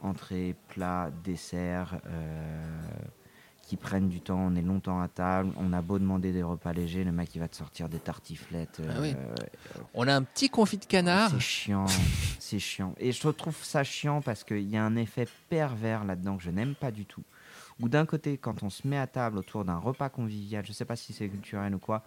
[0.00, 2.00] entrée, plat, dessert.
[2.06, 2.80] euh,
[3.68, 6.72] qui prennent du temps, on est longtemps à table, on a beau demander des repas
[6.72, 8.80] légers, le mec il va te sortir des tartiflettes.
[8.88, 9.14] Ah oui.
[9.14, 9.34] euh,
[9.92, 11.30] On a un petit confit de canard.
[11.32, 11.84] c'est chiant,
[12.38, 12.94] c'est chiant.
[12.98, 16.50] Et je trouve ça chiant parce qu'il y a un effet pervers là-dedans que je
[16.50, 17.22] n'aime pas du tout.
[17.80, 20.86] Où d'un côté, quand on se met à table autour d'un repas convivial, je sais
[20.86, 22.02] pas si c'est culturel ou quoi,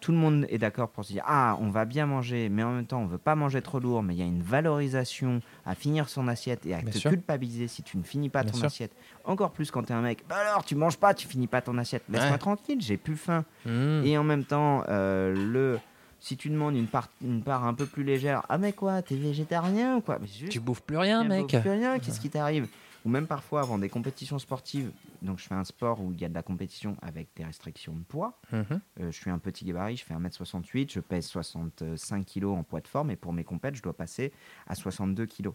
[0.00, 2.72] tout le monde est d'accord pour se dire ah on va bien manger, mais en
[2.72, 5.74] même temps on veut pas manger trop lourd, mais il y a une valorisation à
[5.74, 7.10] finir son assiette et à Bien te sûr.
[7.10, 8.66] culpabiliser si tu ne finis pas Bien ton sûr.
[8.66, 8.92] assiette.
[9.24, 11.62] Encore plus quand tu es un mec, bah alors tu manges pas, tu finis pas
[11.62, 12.38] ton assiette, laisse-moi Ouais.
[12.38, 13.44] tranquille, j'ai plus faim.
[13.64, 14.04] Mmh.
[14.04, 15.78] Et en même temps, euh, le
[16.18, 19.16] si tu demandes une part, une part un peu plus légère, ah mais quoi, t'es
[19.16, 20.18] végétarien ou quoi?
[20.20, 21.42] Mais juste, Tu bouffes plus rien, mec.
[21.52, 22.66] bouffe plus rien, qu'est-ce qui t'arrive?
[23.06, 24.90] Ou même parfois avant des compétitions sportives,
[25.22, 27.94] donc je fais un sport où il y a de la compétition avec des restrictions
[27.94, 28.40] de poids.
[28.50, 28.64] Mhm.
[29.00, 32.80] Euh, je suis un petit gabarit, je fais 1m68, je pèse 65 kg en poids
[32.80, 34.32] de forme et pour mes compètes, je dois passer
[34.66, 35.50] à 62 kg.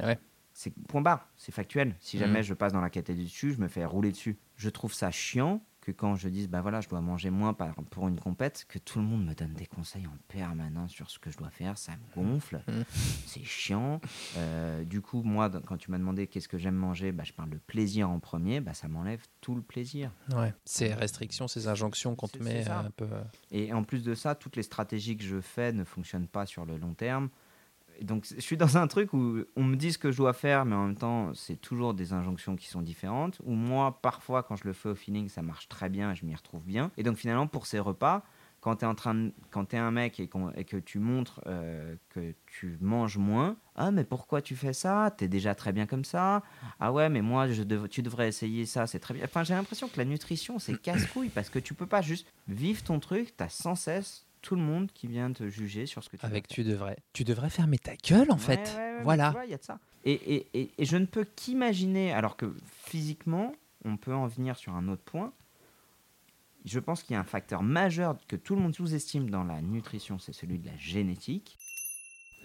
[0.00, 0.18] Ah ouais.
[0.52, 1.96] C'est point barre, c'est factuel.
[1.98, 2.20] Si Mhm.
[2.20, 4.38] jamais je passe dans la catégorie dessus, je me fais rouler dessus.
[4.54, 8.08] Je trouve ça chiant que quand je dise bah voilà, je dois manger moins pour
[8.08, 11.30] une compète, que tout le monde me donne des conseils en permanence sur ce que
[11.30, 12.84] je dois faire, ça me gonfle, Mhm.
[13.26, 14.00] c'est chiant.
[14.36, 17.50] Euh, du coup, moi, quand tu m'as demandé qu'est-ce que j'aime manger, bah, je parle
[17.50, 20.10] de plaisir en premier, bah, ça m'enlève tout le plaisir.
[20.34, 20.52] Ouais.
[20.66, 23.06] Ces restrictions, ces injonctions qu'on te met un peu.
[23.10, 26.44] euh, Et en plus de ça, toutes les stratégies que je fais ne fonctionnent pas
[26.44, 27.30] sur le long terme.
[28.02, 30.64] Donc, je suis dans un truc où on me dit ce que je dois faire,
[30.64, 33.40] mais en même temps, c'est toujours des injonctions qui sont différentes.
[33.44, 36.24] Ou moi, parfois, quand je le fais au feeling, ça marche très bien et je
[36.24, 36.90] m'y retrouve bien.
[36.96, 38.22] Et donc, finalement, pour ces repas,
[38.60, 41.94] quand tu es, en train de- quand t'es un mec et, que tu montres euh,
[42.10, 45.12] que tu manges moins, ah, mais pourquoi tu fais ça?
[45.16, 46.42] T'es déjà très bien comme ça.
[46.80, 49.24] Ah ouais, mais moi, je dev- tu devrais essayer ça, c'est très bien.
[49.24, 52.82] Enfin, j'ai l'impression que la nutrition, c'est casse-couille parce que tu peux pas juste vivre
[52.82, 56.08] ton truc, tu as sans cesse tout le monde qui vient te juger sur ce
[56.08, 56.96] que tu Avec tu devrais.
[57.12, 58.54] Tu devrais fermer ta gueule, en Ouais, fait.
[58.56, 59.34] ouais, ouais, mais voilà.
[59.44, 59.78] il y a de ça.
[60.06, 63.52] Et, et- et- et je ne peux qu'imaginer, alors que physiquement,
[63.84, 65.34] on peut en venir sur un autre point.
[66.64, 69.60] Je pense qu'il y a un facteur majeur que tout le monde sous-estime dans la
[69.60, 71.58] nutrition, c'est celui de la génétique.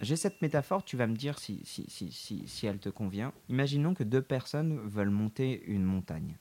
[0.02, 3.32] J'ai cette métaphore, tu vas me dire si, si, si, si, si elle te convient.
[3.48, 6.36] Imaginons que deux personnes veulent monter une montagne,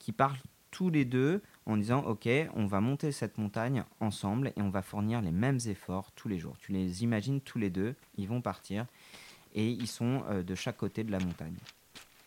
[0.00, 0.38] qui parlent
[0.70, 4.82] tous les deux en disant Ok, on va monter cette montagne ensemble et on va
[4.82, 6.56] fournir les mêmes efforts tous les jours.
[6.60, 8.86] Tu les imagines tous les deux, ils vont partir
[9.54, 11.54] et ils sont euh, de chaque côté de la montagne.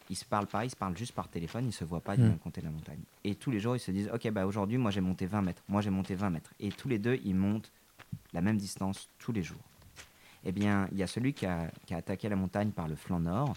[0.10, 2.24] Ils se parlent pas, ils se parlent juste par téléphone, ils se voient pas du
[2.24, 2.28] Mm.
[2.28, 3.00] même côté de la montagne.
[3.24, 5.64] Et tous les jours, ils se disent Ok, bah aujourd'hui, moi j'ai monté 20 mètres,
[5.70, 6.54] moi j'ai monté 20 mètres.
[6.60, 7.72] Et tous les deux, ils montent
[8.34, 9.62] la même distance tous les jours.
[10.46, 12.96] Eh bien, il y a celui qui a, qui a attaqué la montagne par le
[12.96, 13.56] flanc nord,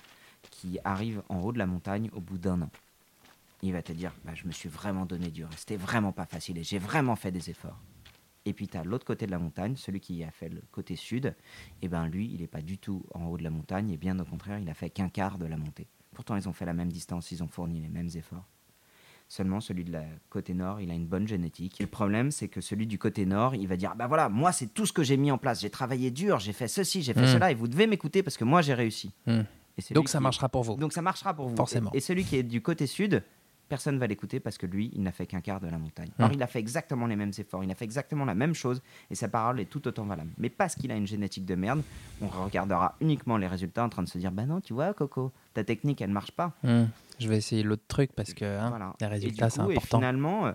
[0.51, 2.70] qui arrive en haut de la montagne au bout d'un an.
[3.62, 6.59] Il va te dire, bah, je me suis vraiment donné dur, c'était vraiment pas facile
[6.59, 7.79] et j'ai vraiment fait des efforts.
[8.45, 10.95] Et puis tu as l'autre côté de la montagne, celui qui a fait le côté
[10.95, 11.35] sud,
[11.83, 14.16] et ben lui, il n'est pas du tout en haut de la montagne, et bien
[14.21, 15.88] au contraire, il a fait qu'un quart de la montée.
[16.14, 18.45] Pourtant, ils ont fait la même distance, ils ont fourni les mêmes efforts.
[19.29, 21.81] Seulement, celui de la côté nord, il a une bonne génétique.
[21.81, 24.53] Et le problème, c'est que celui du côté nord, il va dire Bah voilà, moi,
[24.53, 25.61] c'est tout ce que j'ai mis en place.
[25.61, 27.33] J'ai travaillé dur, j'ai fait ceci, j'ai fait Mm.
[27.33, 29.11] cela, et vous devez m'écouter parce que moi, j'ai réussi.
[29.27, 29.40] Mm.
[29.79, 30.77] Et celui Donc ça qui- marchera pour vous.
[30.77, 31.57] Donc ça marchera pour vous.
[31.57, 31.90] Forcément.
[31.92, 33.25] Et, et celui qui est du côté sud,
[33.68, 36.09] personne va l'écouter parce que lui, il n'a fait qu'un quart de la montagne.
[36.18, 36.22] Mm.
[36.22, 38.83] Alors il a fait exactement les mêmes efforts, il a fait exactement la même chose,
[39.11, 40.31] et sa parole est tout autant valable.
[40.38, 41.83] Mais parce qu'il a une génétique de merde,
[42.20, 45.33] on regardera uniquement les résultats en train de se dire Bah non, tu vois, Coco,
[45.55, 46.55] ta technique, elle marche pas.
[46.62, 46.85] Hmm.
[47.18, 48.94] Je vais essayer l'autre truc parce que hein, Voilà.
[49.00, 49.98] les résultats, c'est coup, et important.
[49.98, 50.52] finalement, euh,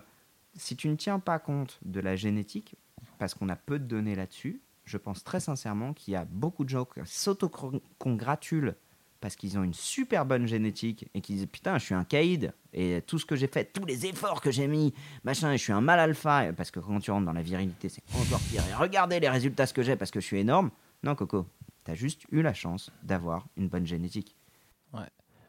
[0.54, 2.76] si tu ne tiens pas compte de la génétique,
[3.18, 6.64] parce qu'on a peu de données là-dessus, je pense très sincèrement qu'il y a beaucoup
[6.64, 8.74] de gens qui s'autocongratulent
[9.22, 12.52] parce qu'ils ont une super bonne génétique et qui disent putain je suis un caïd
[12.74, 14.92] et tout ce que j'ai fait, tous les efforts que j'ai mis,
[15.24, 17.88] machin, et je suis un mal alpha parce que quand tu rentres dans la virilité
[17.88, 18.62] c'est encore pire.
[18.70, 20.70] Et regardez les résultats ce que j'ai parce que je suis énorme.
[21.02, 21.46] Non Coco,
[21.84, 24.36] t'as juste eu la chance d'avoir une bonne génétique.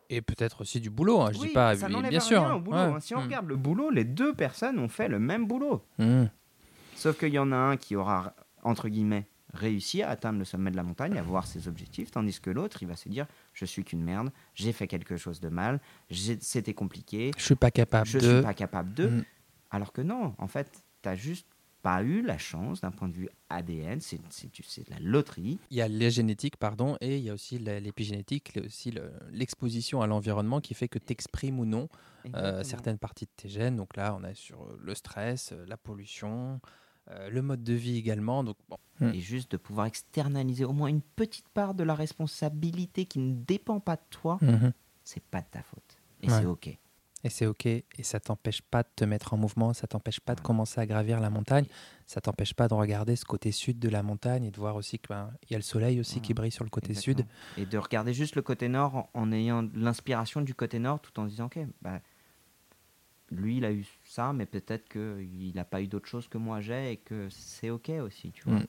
[0.09, 1.21] Et peut-être aussi du boulot.
[1.21, 2.43] hein, Je Oui, dis pas, ça bien sûr.
[2.43, 2.77] rien au boulot.
[2.77, 2.83] Ouais.
[2.83, 2.99] hein.
[2.99, 3.23] Si on Hmm.
[3.23, 5.83] regarde le boulot, les deux personnes ont fait le même boulot.
[5.97, 6.25] Hmm.
[6.95, 10.71] Sauf qu'il y en a un qui aura, entre guillemets, réussi à atteindre le sommet
[10.71, 13.65] de la montagne, à voir ses objectifs, tandis que l'autre, il va se dire Je
[13.65, 15.79] suis qu'une merde, j'ai fait quelque chose de mal,
[16.39, 18.33] c'était compliqué, Je suis pas capable je de.
[18.33, 19.07] suis pas capable de.
[19.07, 19.25] Mm.
[19.71, 21.47] Alors que non, en fait, t'as juste
[21.81, 25.59] pas eu la chance d'un point de vue ADN, c'est de la loterie.
[25.69, 30.01] Il y a les génétiques, pardon, et il y a aussi l'épigénétique, aussi le- l'exposition
[30.01, 31.89] à l'environnement qui fait que tu exprimes ou non
[32.35, 33.75] euh, certaines parties de tes gènes.
[33.75, 36.61] Donc là, on est sur euh, le stress, euh, la pollution,
[37.09, 38.43] euh, le mode de vie également.
[38.43, 38.77] Donc bon.
[39.13, 43.33] Et juste de pouvoir externaliser au moins une petite part de la responsabilité qui ne
[43.33, 44.71] dépend pas de toi, Mhm.
[45.03, 45.97] c'est pas de ta faute.
[46.21, 46.39] Et Ouais.
[46.39, 46.67] c'est OK.
[47.25, 50.35] Et c'est OK, et ça t'empêche pas de te mettre en mouvement, ça t'empêche pas
[50.35, 51.65] de commencer à gravir la montagne,
[52.05, 54.99] ça t'empêche pas de regarder ce côté sud de la montagne et de voir aussi
[54.99, 55.15] qu'il
[55.49, 57.25] y a le soleil aussi qui brille sur le côté sud.
[57.57, 61.17] Et de regarder juste le côté nord en, en ayant l'inspiration du côté nord tout
[61.17, 62.01] en disant, ok, bah,
[63.33, 66.61] lui il a eu ça, mais peut-être qu'il n'a pas eu d'autre chose que moi
[66.61, 68.59] j'ai et que c'est ok aussi, tu vois.
[68.59, 68.67] Mm.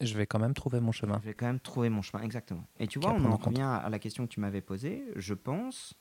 [0.00, 1.18] Je vais quand même trouver mon chemin.
[1.22, 2.66] Je vais quand même trouver mon chemin, exactement.
[2.78, 5.04] Et tu vois, on en revient à la question que tu m'avais posée.
[5.14, 5.94] Je pense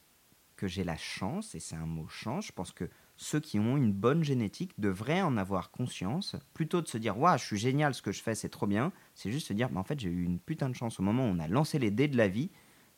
[0.55, 3.77] que j'ai la chance, et c'est un mot chance, je pense que ceux qui ont
[3.77, 7.93] une bonne génétique devraient en avoir conscience, plutôt de se dire, waouh, je suis génial,
[7.93, 8.91] ce que je fais, c'est trop bien.
[9.13, 11.25] C'est juste se dire, bah, en fait, j'ai eu une putain de chance au moment
[11.25, 12.49] où on a lancé les dés de la vie,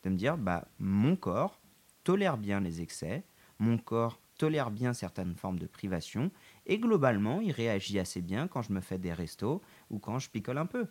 [0.03, 1.61] de me dire, bah, mon corps
[2.03, 3.25] tolère bien les excès,
[3.59, 6.31] mon corps tolère bien certaines formes de privation,
[6.65, 10.29] et globalement, il réagit assez bien quand je me fais des restos ou quand je
[10.29, 10.87] picole un peu.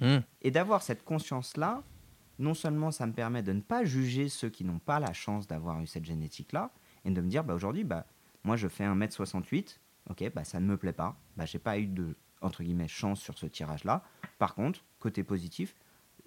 [0.00, 0.18] Hmm.
[0.42, 1.82] Et d'avoir cette conscience-là,
[2.38, 5.46] non seulement ça me permet de ne pas juger ceux qui n'ont pas la chance
[5.46, 6.72] d'avoir eu cette génétique-là,
[7.04, 8.06] et de me dire, bah, aujourd'hui, bah,
[8.44, 9.78] moi je fais 1m68,
[10.10, 13.20] ok, bah, ça ne me plaît pas, bah, j'ai pas eu de, entre guillemets, chance
[13.20, 14.02] sur ce tirage-là.
[14.38, 15.74] Par contre, côté positif,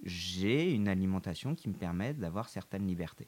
[0.04, 3.28] j'ai une alimentation qui me permet d'avoir certaines libertés.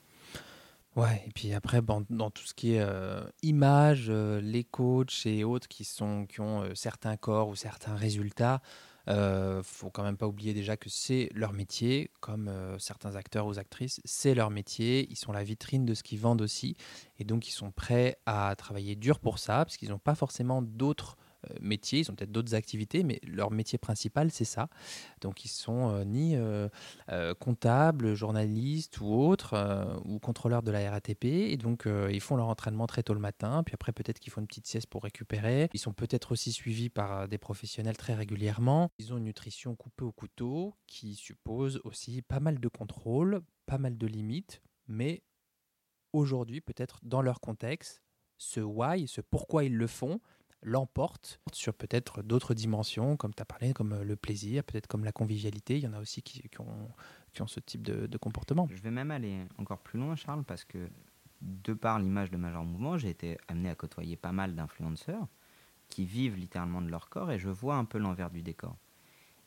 [0.96, 5.26] Ouais, et puis après, bon, dans tout ce qui est euh, image, euh, les coachs
[5.26, 8.62] et autres qui, sont, qui ont euh, certains corps ou certains résultats,
[9.10, 13.48] euh, faut quand même pas oublier déjà que c'est leur métier, comme euh, certains acteurs
[13.48, 16.78] ou actrices, c'est leur métier, ils sont la vitrine de ce qu'ils vendent aussi,
[17.18, 20.62] et donc ils sont prêts à travailler dur pour ça, parce qu'ils n'ont pas forcément
[20.62, 21.18] d'autres
[21.50, 24.70] euh, métiers, ils ont peut-être d'autres activités, mais leur métier principal, c'est ça.
[25.22, 26.70] Donc ils sont euh, ni euh,
[27.40, 31.26] comptables, journalistes ou autres, ou contrôleurs de la RATP.
[31.26, 34.42] Et donc, ils font leur entraînement très tôt le matin, puis après, peut-être qu'ils font
[34.42, 35.70] une petite sieste pour récupérer.
[35.74, 38.90] Ils sont peut-être aussi suivis par des professionnels très régulièrement.
[39.00, 43.78] Ils ont une nutrition coupée au couteau, qui suppose aussi pas mal de contrôle, pas
[43.78, 45.24] mal de limites, mais
[46.14, 48.02] aujourd'hui, peut-être dans leur contexte,
[48.38, 50.20] ce why, ce pourquoi ils le font,
[50.64, 55.04] l'emporte sur peut-être d'autres dimensions, comme tu as parlé, comme euh, le plaisir, peut-être comme
[55.04, 55.78] la convivialité.
[55.78, 56.90] Il y en a aussi qui, ont,
[57.34, 58.68] qui ont ce type de, de comportement.
[58.72, 60.90] Je vais même aller encore plus loin, Charles, parce que
[61.42, 65.28] de par l'image de Major Mouvement, j'ai été amené à côtoyer pas mal d'influenceurs
[65.90, 68.78] qui vivent littéralement de leur corps et je vois un peu l'envers du décor.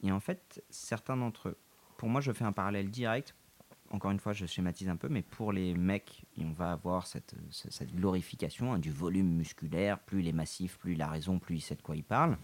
[0.02, 1.58] Et en fait, certains d'entre eux,
[1.96, 3.34] pour moi, je fais un parallèle direct.
[3.90, 7.34] Encore une fois, je schématise un peu, mais pour les mecs, on va avoir cette,
[7.50, 9.98] ce- cette glorification hein, du volume musculaire.
[10.00, 12.36] Plus il est massif, plus il a raison, plus il sait de quoi il parle.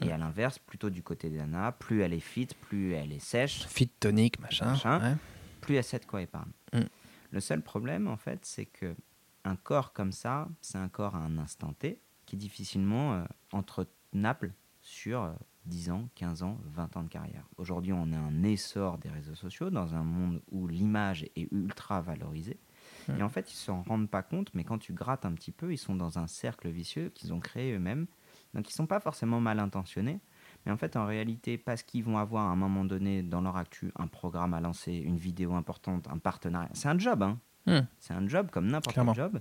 [0.00, 3.66] Et à l'inverse, plutôt du côté d'Anna, plus elle est fit, plus elle est sèche,
[3.66, 4.66] Fit tonique, machin.
[4.66, 5.00] Machin.
[5.00, 5.16] ouais.
[5.60, 6.48] plus elle sait de quoi elle parle.
[6.72, 6.80] Mm.
[7.32, 8.94] Le seul problème, en fait, c'est que
[9.44, 13.24] un corps comme ça, c'est un corps à un instant T qui est difficilement euh,
[13.52, 14.52] entretenable
[14.90, 15.32] sur euh,
[15.66, 17.46] 10 ans, 15 ans, 20 ans de carrière.
[17.56, 22.00] Aujourd'hui, on a un essor des réseaux sociaux dans un monde où l'image est ultra
[22.00, 22.58] valorisée.
[23.18, 25.72] Et en fait, ils s'en rendent pas compte, mais quand tu grattes un petit peu,
[25.72, 28.06] ils sont dans un cercle vicieux qu'ils ont créé eux-mêmes.
[28.54, 30.20] Donc, ils sont pas forcément mal intentionnés.
[30.64, 33.56] Mais en fait, en réalité, parce qu'ils vont avoir à un moment donné dans leur
[33.56, 37.38] actu un programme à lancer, une vidéo importante, un partenariat, c'est un job, hein.
[37.66, 37.86] Hmm.
[37.98, 39.40] C'est un job comme n'importe quel job.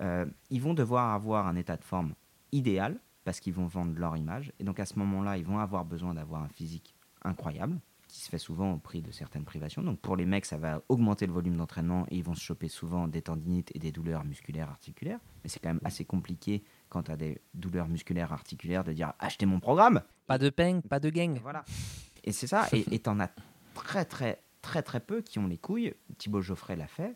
[0.00, 2.14] euh, ils vont devoir avoir un état de forme
[2.52, 4.52] idéal parce qu'ils vont vendre leur image.
[4.58, 8.30] Et donc à ce moment-là, ils vont avoir besoin d'avoir un physique incroyable qui se
[8.30, 9.82] fait souvent au prix de certaines privations.
[9.82, 12.68] Donc pour les mecs, ça va augmenter le volume d'entraînement et ils vont se choper
[12.68, 15.20] souvent des tendinites et des douleurs musculaires articulaires.
[15.44, 19.12] Mais c'est quand même assez compliqué quand tu as des douleurs musculaires articulaires de dire
[19.18, 20.02] achetez mon programme.
[20.26, 21.38] Pas de peng, pas de gang.
[21.42, 21.64] Voilà.
[22.24, 22.66] Et c'est ça.
[22.72, 23.30] Et tu en as
[23.74, 25.94] très très très très peu qui ont les couilles.
[26.16, 27.14] Thibaut Geoffrey l'a fait.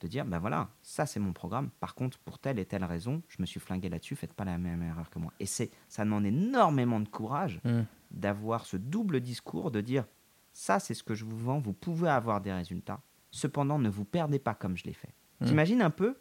[0.00, 0.06] Hmm.
[0.06, 1.68] De dire, ben voilà, ça c'est mon programme.
[1.78, 4.56] Par contre, pour telle et telle raison, je me suis flingué là-dessus, faites pas la
[4.56, 5.32] même erreur que moi.
[5.40, 7.82] Et c'est, ça demande énormément de courage Hmm.
[8.10, 10.06] d'avoir ce double discours de dire
[10.52, 13.00] ça c'est ce que je vous vends, vous pouvez avoir des résultats.
[13.30, 15.14] Cependant, ne vous perdez pas comme je l'ai fait.
[15.40, 15.46] Mm.
[15.46, 16.16] T'imagines un peu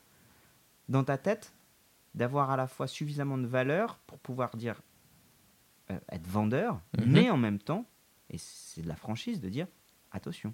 [0.89, 1.53] dans ta tête
[2.13, 4.81] d'avoir à la fois suffisamment de valeur pour pouvoir dire
[5.91, 7.05] euh, être vendeur, Mhm.
[7.11, 7.85] mais en même temps,
[8.29, 9.67] et c'est de la franchise de dire
[10.11, 10.53] attention.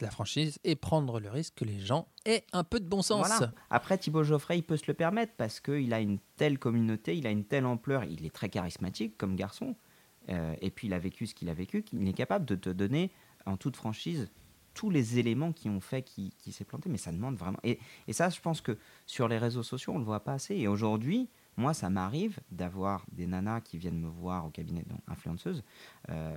[0.00, 3.26] La franchise et prendre le risque que les gens aient un peu de bon sens.
[3.26, 3.52] Voilà.
[3.70, 7.26] Après, Thibaut Geoffrey, il peut se le permettre parce qu'il a une telle communauté, il
[7.26, 9.74] a une telle ampleur, il est très charismatique comme garçon.
[10.28, 12.68] euh, et puis, il a vécu ce qu'il a vécu, qu'il est capable de te
[12.68, 13.10] donner
[13.46, 14.28] en toute franchise
[14.76, 16.90] tous les éléments qui ont fait qu'il s'est planté.
[16.90, 17.58] Mais ça demande vraiment.
[17.64, 17.78] Et,
[18.10, 18.76] ça, je pense que
[19.06, 20.54] sur les réseaux sociaux, on le voit pas assez.
[20.54, 25.00] Et aujourd'hui, moi, ça m'arrive d'avoir des nanas qui viennent me voir au cabinet, donc
[25.08, 25.64] influenceuses,
[26.10, 26.36] euh,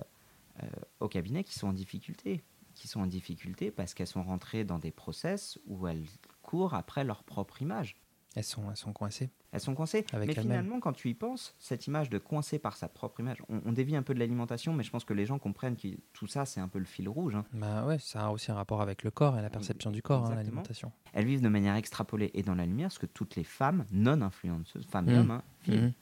[0.64, 0.68] euh,
[1.02, 2.42] au cabinet qui sont en difficulté
[2.80, 6.06] qui sont en difficulté parce qu'elles sont rentrées dans des process où elles
[6.42, 7.98] courent après leur propre image.
[8.36, 9.32] Elles sont, elles sont coincées.
[9.52, 10.06] Elles sont coincées.
[10.14, 13.42] Avec mais finalement, quand tu y penses, cette image de coincée par sa propre image,
[13.50, 15.88] on, on dévie un peu de l'alimentation, mais je pense que les gens comprennent que
[16.14, 17.36] tout ça, c'est un peu le fil rouge.
[17.36, 17.46] hein.
[17.54, 20.28] Bah ouais, ça a aussi un rapport avec le corps et la perception du corps,
[20.28, 20.92] hein, l'alimentation.
[21.14, 24.22] Elles vivent de manière extrapolée et dans la lumière, ce que toutes les femmes non
[24.22, 25.18] influenceuses, femmes et Mm.
[25.18, 25.82] hommes, hein, vivent.
[25.86, 25.94] Mhm.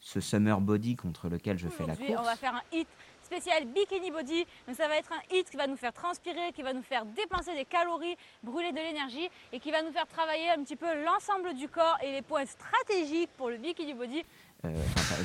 [0.00, 2.10] Ce summer body contre lequel je fais la course.
[2.18, 2.86] on va faire un hit
[3.26, 4.46] spécial bikini body.
[4.66, 7.04] Donc ça va être un hit qui va nous faire transpirer, qui va nous faire
[7.04, 10.86] dépenser des calories, brûler de l'énergie et qui va nous faire travailler un petit peu
[11.04, 14.22] l'ensemble du corps et les points stratégiques pour le bikini body.
[14.64, 15.16] Euh, enfin,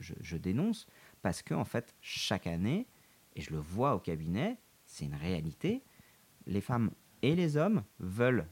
[0.00, 0.86] je- je dénonce
[1.22, 2.86] parce que en fait chaque année
[3.36, 5.82] et je le vois au cabinet c'est une réalité
[6.46, 6.90] les femmes
[7.22, 8.46] et les hommes veulent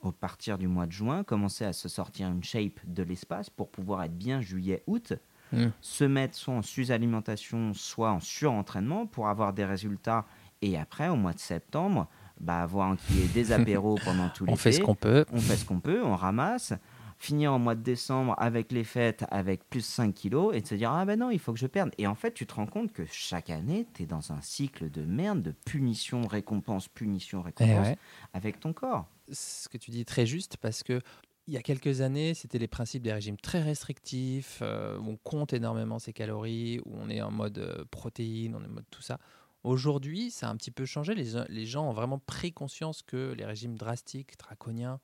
[0.00, 3.70] au partir du mois de juin commencer à se sortir une shape de l'espace pour
[3.70, 5.12] pouvoir être bien juillet août
[5.52, 5.66] Mm.
[5.80, 10.24] se mettre soit en sous-alimentation soit en surentraînement pour avoir des résultats
[10.62, 12.08] et après au mois de septembre
[12.40, 15.24] bah, avoir qu'il y ait des apéros pendant tout l'été On fait ce qu'on peut.
[15.32, 16.72] on fait ce qu'on peut, on ramasse,
[17.18, 20.74] finir en mois de décembre avec les fêtes avec plus 5 kilos et de se
[20.74, 21.90] dire ah ben non, il faut que je perde.
[21.98, 24.90] Et en fait, tu te rends compte que chaque année, tu es dans un cycle
[24.90, 27.98] de merde, de punition, récompense, punition, Eh récompense ouais.
[28.32, 29.06] avec ton corps.
[29.30, 31.00] ce que tu dis est très juste parce que
[31.46, 35.16] il y a quelques années, c'était les principes des régimes très restrictifs, euh, où on
[35.16, 38.84] compte énormément ses calories, où on est en mode euh, protéines, on est en mode
[38.90, 39.18] tout ça.
[39.62, 41.14] Aujourd'hui, ça a un petit peu changé.
[41.14, 45.00] Les, les gens ont vraiment pris conscience que les régimes drastiques, draconiens,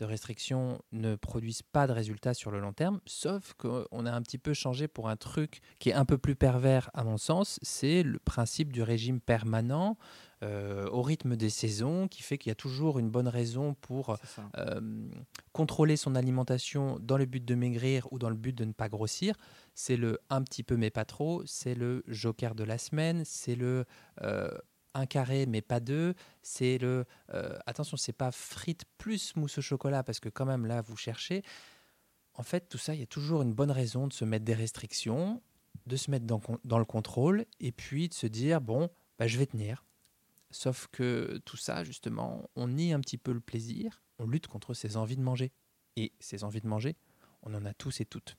[0.00, 4.22] de restriction ne produisent pas de résultats sur le long terme, sauf qu'on a un
[4.22, 7.60] petit peu changé pour un truc qui est un peu plus pervers à mon sens,
[7.62, 9.98] c'est le principe du régime permanent
[10.42, 14.16] euh, au rythme des saisons, qui fait qu'il y a toujours une bonne raison pour
[14.56, 14.80] euh,
[15.52, 18.88] contrôler son alimentation dans le but de maigrir ou dans le but de ne pas
[18.88, 19.34] grossir.
[19.74, 23.54] C'est le un petit peu mais pas trop, c'est le joker de la semaine, c'est
[23.54, 23.84] le
[24.22, 24.48] euh,
[24.94, 29.62] un carré mais pas deux, c'est le euh, attention c'est pas frites plus mousse au
[29.62, 31.42] chocolat parce que quand même là vous cherchez.
[32.34, 34.54] En fait tout ça il y a toujours une bonne raison de se mettre des
[34.54, 35.42] restrictions,
[35.86, 39.46] de se mettre dans, le contrôle et puis de se dire bon bah, je vais
[39.46, 39.84] tenir.
[40.50, 44.74] Sauf que tout ça, justement, on nie un petit peu le plaisir, on lutte contre
[44.74, 45.52] ses envies de manger.
[45.96, 46.96] Et ces envies de manger,
[47.42, 48.36] on en a tous et toutes.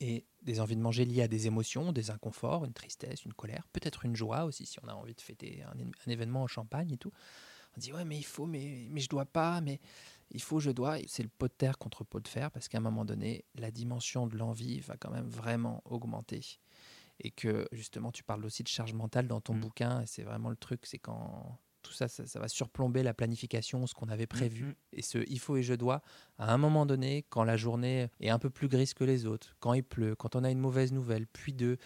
[0.00, 3.66] Et des envies de manger liées à des émotions, des inconforts, une tristesse, une colère,
[3.72, 6.98] peut-être une joie aussi, si on a envie de fêter un, événement en champagne et
[6.98, 7.12] tout.
[7.76, 9.80] On dit, ouais, mais il faut, mais, mais je dois pas, mais
[10.30, 10.98] il faut, je dois.
[11.06, 13.70] C'est le pot de terre contre pot de fer, parce qu'à un moment donné, la
[13.70, 16.58] dimension de l'envie va quand même vraiment augmenter
[17.20, 19.60] et que justement tu parles aussi de charge mentale dans ton Mm.
[19.60, 23.12] bouquin et c'est vraiment le truc c'est quand tout ça, ça ça va surplomber la
[23.14, 24.74] planification ce qu'on avait prévu Mhm.
[24.92, 26.00] et ce il faut et je dois
[26.38, 29.54] à un moment donné quand la journée est un peu plus grise que les autres
[29.60, 31.76] quand il pleut quand on a une mauvaise nouvelle puis deux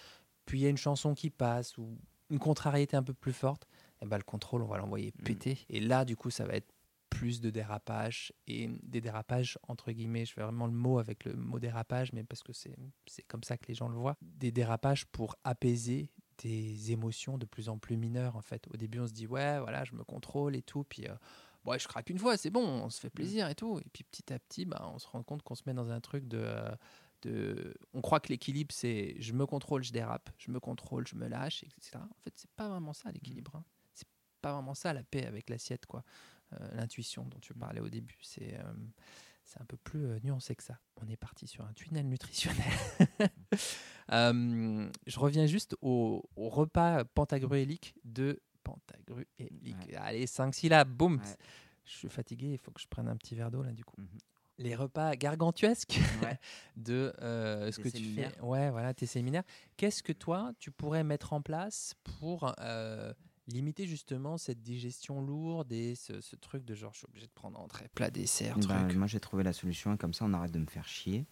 [0.45, 1.99] puis il y a une chanson qui passe ou
[2.31, 3.67] une contrariété un peu plus forte
[4.03, 5.23] eh ben, le contrôle on va l'envoyer Mm.
[5.25, 6.73] péter et là du coup ça va être
[7.09, 11.33] plus de dérapages et des dérapages entre guillemets je fais vraiment le mot avec le
[11.35, 12.77] mot dérapage mais parce que c'est
[13.29, 17.69] comme ça que les gens le voient des dérapages pour apaiser des émotions de plus
[17.69, 20.57] en plus mineures en fait au début on se dit ouais voilà je me contrôle
[20.57, 21.15] et tout puis euh,
[21.65, 24.05] ouais, je craque une fois c'est bon on se fait plaisir et tout et puis
[24.05, 26.39] petit à petit bah, on se rend compte qu'on se met dans un truc de
[26.41, 26.71] euh,
[27.23, 31.17] de, on croit que l'équilibre c'est je me contrôle, je dérape, je me contrôle, je
[31.17, 31.97] me lâche, etc.
[31.97, 33.57] En fait, c'est pas vraiment ça l'équilibre.
[33.57, 33.65] hein.
[33.95, 34.07] C'est
[34.43, 36.05] pas vraiment ça la paix avec l'assiette, quoi.
[36.53, 38.19] euh, l'intuition dont tu parlais au début.
[38.23, 38.73] C'est euh,
[39.47, 40.79] c'est un peu plus euh, nuancé que ça.
[41.01, 42.65] On est parti sur un tunnel nutritionnel.
[44.13, 49.89] Euh, je reviens juste au, au repas pentagruélique de pentagruélique.
[49.89, 49.97] Ouais.
[49.97, 51.17] Allez, cinq syllabes, boum.
[51.17, 51.37] Ouais.
[51.85, 54.01] Je suis fatigué, il faut que je prenne un petit verre d'eau là du coup.
[54.01, 54.07] Mhm.
[54.59, 56.39] Les repas gargantuesques Ouais.
[56.77, 58.41] de euh, ce Des que tu fais.
[58.43, 59.43] Ouais, voilà, tes séminaires.
[59.77, 62.55] Qu'est-ce que toi, tu pourrais mettre en place pour
[63.49, 67.33] limiter justement cette digestion lourde et ce, ce truc de genre, je suis obligé de
[67.33, 68.97] prendre entrée, plat, dessert, Bah, truc.
[68.97, 71.27] moi, j'ai trouvé la solution et comme ça, on arrête de me faire chier.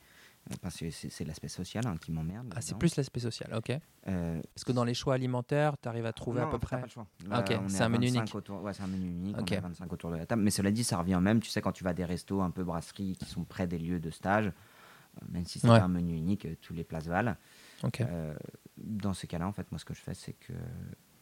[0.51, 2.53] Euh, Parce que c'est l'aspect social hein, qui m'emmerde.
[2.55, 3.71] Ah, c'est plus l'aspect social, ok.
[4.09, 6.77] Euh, Parce que dans les choix alimentaires, tu arrives à trouver non, à peu près.
[6.81, 7.07] pas le choix.
[7.25, 8.35] Ok, Là, est c'est un menu 25 unique.
[8.35, 8.63] Autour...
[8.63, 9.39] Ouais, c'est un menu unique.
[9.39, 9.47] Ok.
[9.51, 10.43] On est à 25 autour de la table.
[10.43, 11.41] Mais cela dit, ça revient même.
[11.41, 13.79] Tu sais, quand tu vas à des restos un peu brasseries qui sont près des
[13.79, 15.79] lieux de stage, euh, même si c'est Ouais.
[15.79, 17.37] un menu unique, tous les places valent.
[17.83, 18.03] Ok.
[18.03, 18.35] Euh,
[18.77, 20.53] dans ces cas-là, en fait, moi, ce que je fais, c'est que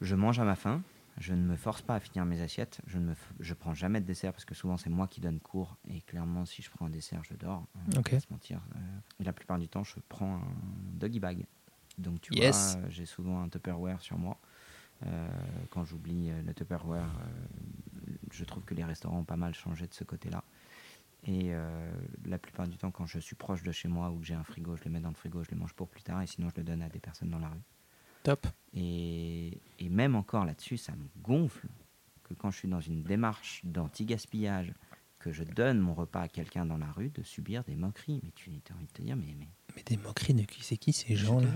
[0.02, 0.82] je mange à ma faim.
[1.18, 2.80] Je ne me force pas à finir mes assiettes.
[2.86, 5.20] Je ne me f- je prends jamais de dessert parce que souvent c'est moi qui
[5.20, 7.66] donne cours et clairement si je prends un dessert, je dors.
[8.16, 8.60] Pas se mentir.
[8.76, 8.78] Euh,
[9.20, 10.42] et la plupart du temps, je prends un
[10.94, 11.44] doggy bag.
[11.98, 12.76] Donc tu Yes.
[12.76, 14.38] vois, euh, j'ai souvent un Tupperware sur moi.
[15.04, 15.28] Euh,
[15.70, 17.10] quand j'oublie le Tupperware,
[18.30, 20.42] je trouve que les restaurants ont pas mal changé de ce côté-là.
[21.24, 21.52] Et
[22.24, 24.42] la plupart du temps, quand je suis proche de chez moi ou que j'ai un
[24.44, 26.48] frigo, je le mets dans le frigo, je le mange pour plus tard, et sinon
[26.48, 27.60] je le donne à des personnes dans la rue.
[28.22, 28.46] Top.
[28.74, 31.66] Et, et même encore là-dessus, ça me gonfle
[32.24, 34.72] que quand je suis dans une démarche d'anti-gaspillage,
[35.18, 38.20] que je donne mon repas à quelqu'un dans la rue, de subir des moqueries.
[38.24, 39.46] Mais tu as envie de te dire, mais, mais
[39.76, 41.46] Mais des moqueries de qui c'est qui ces gens-là?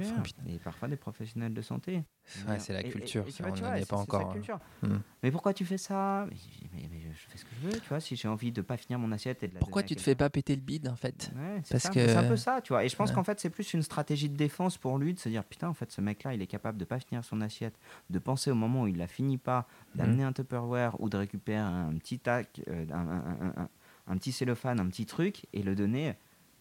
[0.47, 2.05] Et parfois des professionnels de santé.
[2.47, 4.61] Ouais, c'est la Et- et- culture, et ça, vois, on n'en est pas encore, hein.
[4.83, 4.99] Hmm.
[5.23, 6.27] Mais pourquoi tu fais ça?
[6.31, 6.37] Mais,
[6.73, 8.01] mais- mais je fais ce que je veux, tu vois.
[8.01, 10.14] Si j'ai envie de pas finir mon assiette et de la Pourquoi tu te fais
[10.14, 12.73] pas péter le bide en fait Ouais, Parce ça, que- c'est un peu ça, tu
[12.73, 12.85] vois.
[12.85, 13.14] Et je pense Ouais.
[13.17, 15.75] qu'en fait, c'est plus une stratégie de défense pour lui de se dire putain, en
[15.75, 17.79] fait, ce mec-là, il est capable de pas finir son assiette,
[18.11, 20.29] de penser au moment où il la finit pas, d'amener Mhm.
[20.29, 23.69] un Tupperware ou de récupérer un petit tac, euh, un, un- un- un-
[24.09, 26.14] un petit cellophane, un petit truc et le donner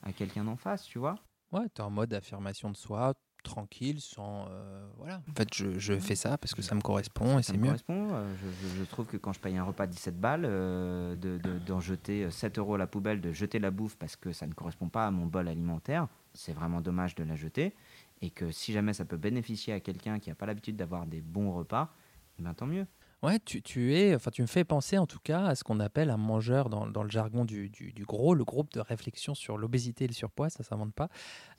[0.03, 1.15] à quelqu'un d'en face, tu vois.
[1.51, 3.13] Ouais, t'es en mode affirmation de soi,
[3.45, 4.47] tranquille, sans.
[4.49, 5.21] euh, voilà.
[5.29, 7.63] En fait, je, je fais ça parce que ça me correspond et Ça c'est me
[7.63, 7.67] mieux.
[7.67, 8.09] correspond.
[8.13, 8.33] euh,
[8.79, 12.29] je, trouve que quand je paye un repas 17 balles, euh, de- de- d'en jeter
[12.29, 15.07] 7 euros à la poubelle, de jeter la bouffe parce que ça ne correspond pas
[15.07, 17.73] à mon bol alimentaire, c'est vraiment dommage de la jeter.
[18.21, 21.21] Et que si jamais ça peut bénéficier à quelqu'un qui n'a pas l'habitude d'avoir des
[21.21, 21.93] bons repas,
[22.39, 22.85] eh ben, tant mieux.
[23.25, 25.79] Ouais, tu, tu es, enfin, tu me fais penser en tout cas à ce qu'on
[25.79, 29.35] appelle un mangeur dans, dans le jargon du, du, du gros, le groupe de réflexion
[29.35, 31.09] sur l'obésité et le surpoids, ça ne s'invente pas.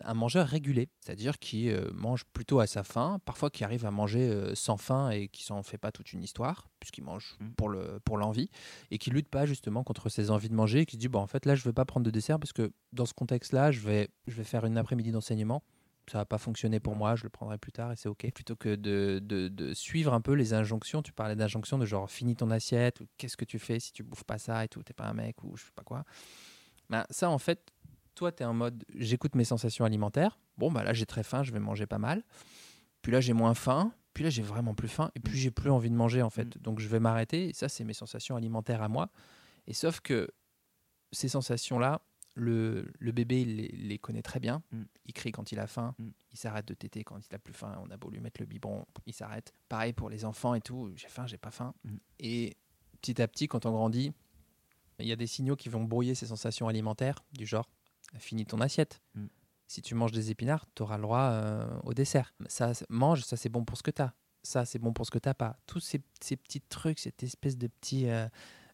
[0.04, 3.90] Un mangeur régulé, c'est-à-dire qui euh, mange plutôt à sa faim, parfois qui arrive à
[3.90, 7.50] manger euh, sans faim et qui s'en fait pas toute une histoire, puisqu'il mange Mm.
[7.56, 8.48] pour le pour l'envie,
[8.90, 11.20] et qui lutte pas justement contre ses envies de manger, et qui se dit, bon,
[11.20, 13.80] en fait, là, je vais pas prendre de dessert parce que dans ce contexte-là, je
[13.80, 15.62] vais, je vais faire une après-midi d'enseignement
[16.10, 18.30] ça va pas fonctionner pour moi, je le prendrai plus tard et c'est ok.
[18.32, 22.10] Plutôt que de, de- de suivre un peu les injonctions, tu parlais d'injonctions de genre
[22.10, 24.82] finis ton assiette ou qu'est-ce que tu fais si tu bouffes pas ça et tout,
[24.82, 26.04] t'es pas un mec ou je sais pas quoi.
[26.90, 27.72] Ben, ça en fait,
[28.14, 31.42] toi tu es en mode j'écoute mes sensations alimentaires, bon bah là j'ai très faim,
[31.42, 32.22] je vais manger pas mal.
[33.02, 35.70] Puis là j'ai moins faim, puis là j'ai vraiment plus faim et puis j'ai plus
[35.70, 36.56] envie de manger en fait.
[36.62, 39.10] Donc je vais m'arrêter et ça c'est mes sensations alimentaires à moi.
[39.66, 40.28] Et sauf que
[41.12, 42.00] ces sensations-là,
[42.36, 44.62] le, le bébé il les, les connaît très bien.
[44.70, 44.82] Mm.
[45.06, 46.08] Il crie quand il a faim, Mm.
[46.32, 47.76] il s'arrête de téter quand il a plus faim.
[47.84, 49.52] On a beau lui mettre le biberon, il s'arrête.
[49.68, 50.92] Pareil pour les enfants et tout.
[50.96, 51.74] J'ai faim, j'ai pas faim.
[51.84, 51.96] Mm.
[52.20, 52.56] Et
[53.00, 54.12] petit à petit, quand on grandit,
[54.98, 57.68] il y a des signaux qui vont brouiller ces sensations alimentaires, du genre
[58.18, 59.02] finis ton assiette.
[59.66, 62.32] Si tu manges des épinards, tu auras le droit euh, au dessert.
[62.46, 64.14] Ça, mange, ça c'est bon pour ce que tu as.
[64.42, 65.58] Ça, c'est bon pour ce que tu pas.
[65.66, 68.28] Tous ces, ces petits trucs, cette espèce de petit euh,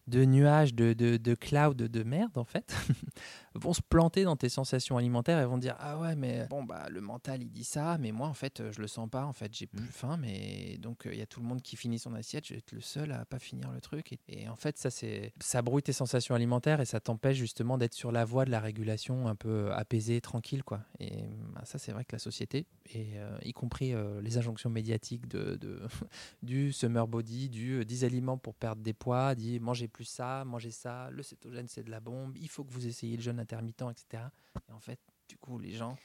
[0.05, 2.75] de nuages, de, de, de cloud de merde, en fait,
[3.55, 6.87] vont se planter dans tes sensations alimentaires et vont dire Ah ouais, mais bon, bah
[6.89, 9.25] le mental il dit ça, mais moi en fait, euh, je le sens pas.
[9.25, 9.87] En fait, j'ai plus Mm.
[9.91, 12.53] faim, mais donc euh, il y a tout le monde qui finit son assiette, je
[12.53, 14.13] vais être le seul à pas finir le truc.
[14.13, 17.77] Et, et en fait, ça, c'est ça brouille tes sensations alimentaires et ça t'empêche justement
[17.77, 20.81] d'être sur la voie de la régulation un peu apaisée, tranquille, quoi.
[20.99, 21.23] Et
[21.53, 25.27] bah, ça, c'est vrai que la société, et euh, y compris euh, les injonctions médiatiques
[25.27, 25.81] de, de
[26.43, 30.43] du summer body, du euh, 10 aliments pour perdre des poids, dit mangez plus ça,
[30.45, 33.39] mangez ça, le cétogène c'est de la bombe, il faut que vous essayiez le jeûne
[33.43, 34.23] intermittent, etc.
[34.69, 35.97] Et en fait, du coup, les gens,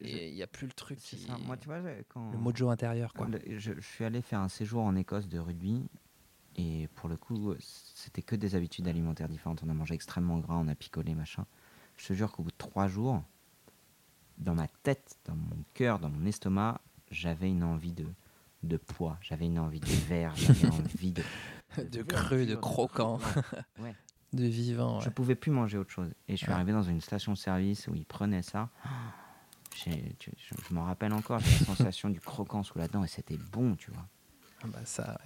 [0.00, 1.18] il n'y a plus le truc qui.
[1.18, 1.36] ça.
[1.38, 3.26] Moi, tu vois, j'ai- quand, le mojo intérieur, quoi.
[3.46, 5.88] Je, je suis allé faire un séjour en Écosse de rugby
[6.56, 9.62] et pour le coup, c'était que des habitudes alimentaires différentes.
[9.64, 11.46] On a mangé extrêmement gras, on a picolé, machin.
[11.96, 13.22] Je te jure qu'au bout de trois jours,
[14.38, 18.06] dans ma tête, dans mon cœur, dans mon estomac, j'avais une envie de,
[18.62, 21.22] de poids, j'avais une envie de verre, j'avais envie de.
[21.90, 23.18] De cru, de croquant,
[23.78, 23.94] Ouais.
[24.32, 25.00] De vivant.
[25.00, 25.14] Je ouais.
[25.14, 26.10] pouvais plus manger autre chose.
[26.28, 26.54] Et je suis Ouais.
[26.54, 28.68] arrivé dans une station-service où ils prenaient ça.
[29.76, 33.36] Je, je m'en rappelle encore, j'ai la sensation du croquant sous la dent et c'était
[33.52, 34.06] bon, tu vois.
[34.64, 35.20] Ah bah ça,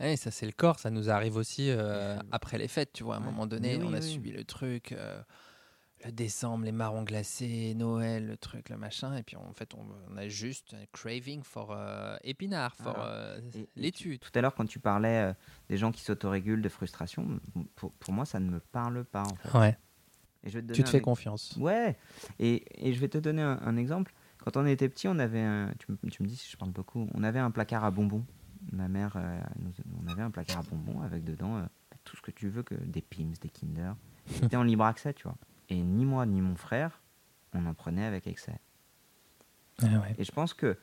[0.00, 0.16] ouais.
[0.16, 3.14] Ça c'est le corps, ça nous arrive aussi euh, après les fêtes, tu vois.
[3.14, 4.02] À un moment donné, oui, on a oui.
[4.12, 5.22] subi le truc, euh,
[6.04, 9.84] le décembre, les marrons glacés, Noël, le truc, le machin, et puis en fait, on,
[10.12, 13.38] on a juste un craving for euh, épinards, for euh,
[13.76, 14.18] laitue.
[14.18, 15.34] Tout à l'heure, quand tu parlais euh,
[15.68, 17.40] des gens qui s'autorégulent de frustration,
[17.74, 19.24] pour, pour moi, ça ne me parle pas.
[19.24, 19.58] En fait.
[19.58, 19.78] Ouais,
[20.44, 21.56] Et je vais te tu te fais ex- confiance.
[21.58, 21.96] Ouais,
[22.38, 24.14] et, et je vais te donner un, un exemple.
[24.44, 25.72] Quand on était petit, on avait un.
[25.78, 27.08] Tu, me- tu me dis si je parle beaucoup.
[27.14, 28.24] On avait un placard à bonbons.
[28.72, 29.72] Ma mère, euh, nous-
[30.02, 31.62] on avait un placard à bonbons avec dedans euh,
[32.04, 33.94] tout ce que tu veux, que des Pims, des Kinder.
[34.30, 35.36] C'était en libre accès, tu vois.
[35.68, 37.02] Et ni moi ni mon frère,
[37.54, 38.58] on en prenait avec excès.
[39.82, 40.14] Ah ouais.
[40.18, 40.76] Et je pense que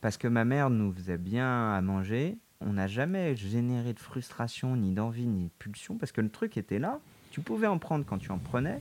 [0.00, 4.76] parce que ma mère nous faisait bien à manger, on n'a jamais généré de frustration,
[4.76, 7.00] ni d'envie, ni de pulsion, parce que le truc était là.
[7.30, 8.80] Tu pouvais en prendre quand tu en prenais.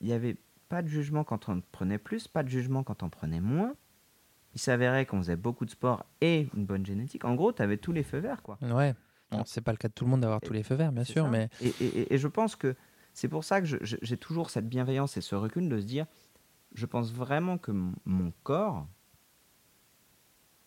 [0.00, 0.36] Il n'y avait
[0.68, 3.74] pas de jugement quand on en prenait plus, pas de jugement quand on prenait moins.
[4.54, 7.24] Il s'avérait qu'on faisait beaucoup de sport et une bonne génétique.
[7.24, 8.58] En gros, tu avais tous les feux verts, quoi.
[8.62, 8.94] Ouais.
[9.30, 11.04] Bon, c'est pas le cas de tout le monde d'avoir tous les feux verts, bien
[11.04, 11.30] sûr, ça.
[11.30, 12.74] mais Et, et- et- et je pense que
[13.12, 16.06] c'est pour ça que j'ai toujours cette bienveillance et ce recul de se dire,
[16.74, 17.72] je pense vraiment que
[18.04, 18.86] mon corps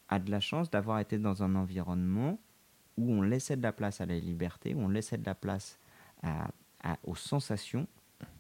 [0.10, 2.40] a de la chance d'avoir été dans un environnement
[2.98, 5.80] où on laissait de la place à la liberté, où on laissait de la place
[7.04, 7.88] aux sensations,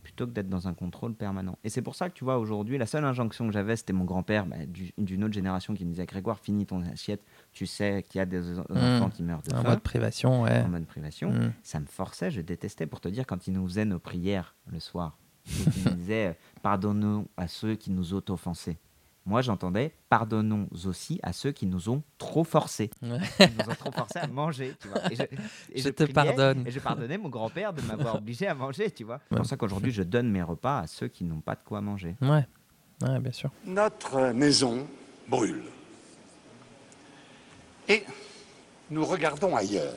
[0.04, 1.58] plutôt que d'être dans un contrôle permanent.
[1.64, 4.06] Et c'est pour ça que tu vois, aujourd'hui, la seule injonction que j'avais, c'était mon
[4.06, 7.22] grand-père bah, du- d'une autre génération qui me disait, Grégoire, finis ton assiette,
[7.52, 10.42] tu sais qu'il y a des en- enfants qui meurent de en faim mode privation,
[10.44, 10.62] ouais.
[10.62, 11.54] en mode privation, Mm.
[11.64, 12.86] ça me forçait, je détestais.
[12.88, 16.34] Pour te dire, quand ils nous faisaient nos prières le soir, qu'ils nous disaient euh,
[16.62, 18.78] pardonnons à ceux qui nous ont offensés.
[19.26, 22.90] Moi, j'entendais pardonnons aussi à ceux qui nous ont trop forcés.
[23.02, 23.20] Ouais.
[23.40, 25.12] Ils nous ont trop forcés à manger, tu vois.
[25.12, 25.22] Et je,
[25.72, 26.68] et Je te priais, pardonne.
[26.68, 29.20] Et je pardonnais mon grand-père de m'avoir obligé à manger, tu vois.
[29.30, 31.80] C'est pour ça qu'aujourd'hui, je donne mes repas à ceux qui n'ont pas de quoi
[31.80, 32.16] manger.
[32.22, 32.46] Ouais.
[33.02, 33.50] Ouais, bien sûr.
[33.66, 34.86] Notre maison
[35.30, 35.64] brûle.
[37.88, 38.04] Et
[38.90, 39.94] nous regardons ailleurs.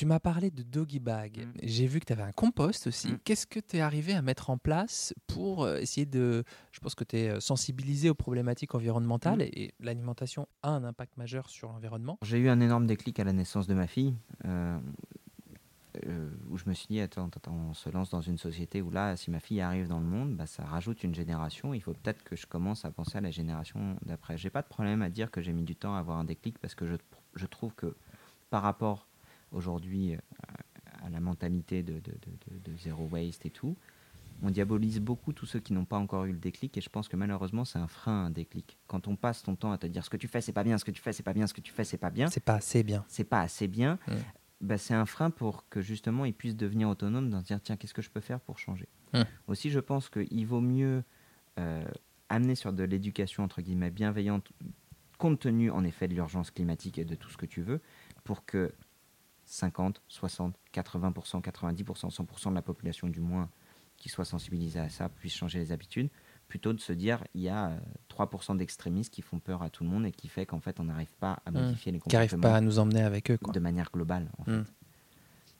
[0.00, 1.44] Tu m'as parlé de doggy bag.
[1.44, 1.58] Mm.
[1.62, 3.08] J'ai vu que tu avais un compost aussi.
[3.12, 3.18] Mm.
[3.22, 6.42] Qu'est-ce que tu es arrivé à mettre en place pour euh, essayer de.
[6.72, 9.42] Je pense que tu es sensibilisé aux problématiques environnementales Mm.
[9.42, 12.18] et, et l'alimentation a un impact majeur sur l'environnement?
[12.22, 14.14] J'ai eu un énorme déclic à la naissance de ma fille,
[14.46, 14.78] euh,
[16.06, 18.90] euh, où je me suis dit, attends, attends, on se lance dans une société où
[18.90, 21.74] là, si ma fille arrive dans le monde, bah, ça rajoute une génération.
[21.74, 24.38] Il faut peut-être que je commence à penser à la génération d'après.
[24.38, 26.58] J'ai pas de problème à dire que j'ai mis du temps à avoir un déclic
[26.58, 26.94] parce que je,
[27.34, 27.94] je trouve que
[28.48, 29.06] par rapport
[29.52, 30.18] aujourd'hui euh,
[31.02, 33.76] à la mentalité de, de, de- de- de zéro waste et tout,
[34.42, 37.08] on diabolise beaucoup tous ceux qui n'ont pas encore eu le déclic et je pense
[37.08, 38.78] que malheureusement c'est un frein à un déclic.
[38.86, 40.78] Quand on passe ton temps à te dire ce que tu fais c'est pas bien,
[40.78, 42.44] ce que tu fais c'est pas bien, ce que tu fais c'est pas bien, C'est
[42.44, 43.04] pas assez bien.
[43.08, 44.12] c'est pas assez bien, Mm.
[44.62, 47.76] bah, c'est un frein pour que justement ils puissent devenir autonomes, dans se dire tiens
[47.76, 48.88] qu'est-ce que je peux faire pour changer?
[49.12, 49.22] Mm.
[49.48, 51.02] Aussi je pense qu'il vaut mieux
[51.58, 51.84] euh,
[52.30, 54.50] amener sur de l'éducation entre guillemets bienveillante,
[55.18, 57.80] compte tenu en effet de l'urgence climatique et de tout ce que tu veux,
[58.24, 58.72] pour que
[59.54, 63.48] 50, 60, 80%, 90%, 100% de la population du moins
[63.96, 66.08] qui soit sensibilisée à ça puisse changer les habitudes,
[66.48, 67.78] plutôt de se dire il y a euh,
[68.10, 70.84] 3% d'extrémistes qui font peur à tout le monde et qui fait qu'en fait on
[70.84, 71.54] n'arrive pas à Mm.
[71.54, 73.38] modifier les Qui n'arrivent comportements pas à nous emmener avec eux.
[73.38, 73.52] Quoi.
[73.52, 74.30] de manière globale.
[74.38, 74.52] En fait.
[74.52, 74.64] Mm.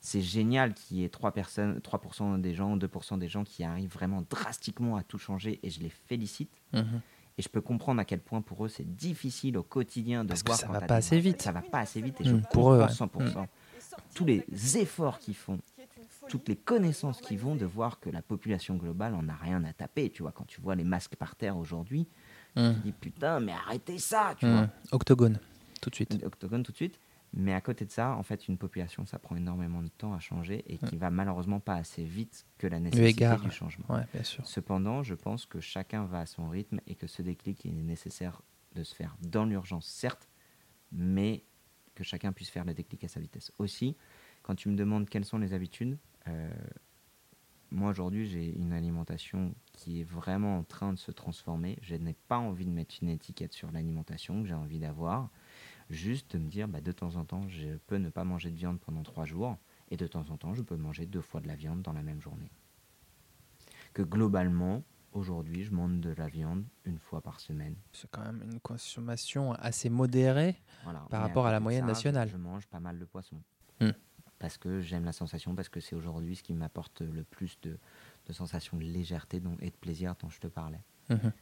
[0.01, 3.91] C'est génial qu'il y ait 3%, personnes, 3% des gens, 2% des gens qui arrivent
[3.93, 6.51] vraiment drastiquement à tout changer et je les félicite.
[6.73, 7.01] Mhm.
[7.39, 10.43] Et je peux comprendre à quel point pour eux c'est difficile au quotidien de Parce
[10.43, 11.43] que voir ça quand va pas assez vite.
[11.43, 12.93] Ça va pas assez vite et Mm, je pour eux, comprends ouais.
[14.01, 14.15] 100%.
[14.15, 14.45] Tous les
[14.79, 15.59] efforts qu'ils font,
[16.29, 19.73] toutes les connaissances qu'ils vont de voir que la population globale en a rien à
[19.73, 20.11] taper.
[20.11, 22.07] Tu vois, quand tu vois les masques par terre aujourd'hui,
[22.57, 24.51] tu te dis putain, mais arrêtez ça, tu Mm.
[24.53, 24.69] vois.
[24.93, 25.39] Octogone,
[25.81, 26.19] tout de suite.
[26.25, 26.99] Octogone tout de suite.
[27.33, 30.19] Mais à côté de ça, en fait, une population, ça prend énormément de temps à
[30.19, 33.41] changer et qui va malheureusement pas assez vite que la nécessité égard.
[33.41, 33.85] du changement.
[33.89, 34.45] Ouais, bien sûr.
[34.45, 37.83] Cependant, je pense que chacun va à son rythme et que ce déclic il est
[37.85, 38.43] nécessaire
[38.75, 40.29] de se faire dans l'urgence, certes,
[40.91, 41.45] mais
[42.01, 43.53] que chacun puisse faire le déclic à sa vitesse.
[43.59, 43.95] Aussi,
[44.43, 45.99] quand tu me demandes quelles sont les habitudes,
[46.29, 46.51] euh,
[47.71, 51.79] moi aujourd'hui j'ai une alimentation qui est vraiment en train de se transformer.
[51.83, 55.29] Je n'ai pas envie de mettre une étiquette sur l'alimentation que j'ai envie d'avoir.
[55.91, 58.57] Juste de me dire, bah, de temps en temps, je peux ne pas manger de
[58.57, 59.59] viande pendant trois jours,
[59.91, 62.03] et de temps en temps, je peux manger deux fois de la viande dans la
[62.03, 62.51] même journée.
[63.93, 67.75] Que globalement, aujourd'hui, je mange de la viande une fois par semaine.
[67.93, 70.57] C'est quand même une consommation assez modérée.
[70.85, 71.01] Voilà.
[71.11, 72.29] Par rapport à la moyenne ça, nationale.
[72.29, 73.41] Je, mange pas mal de poissons.
[73.81, 73.91] Hmm.
[74.39, 77.79] Parce que j'aime la sensation, parce que c'est aujourd'hui ce qui m'apporte le plus de,
[78.27, 80.81] de sensations de légèreté dont- et de plaisir dont je te parlais.
[81.11, 81.33] Mhm.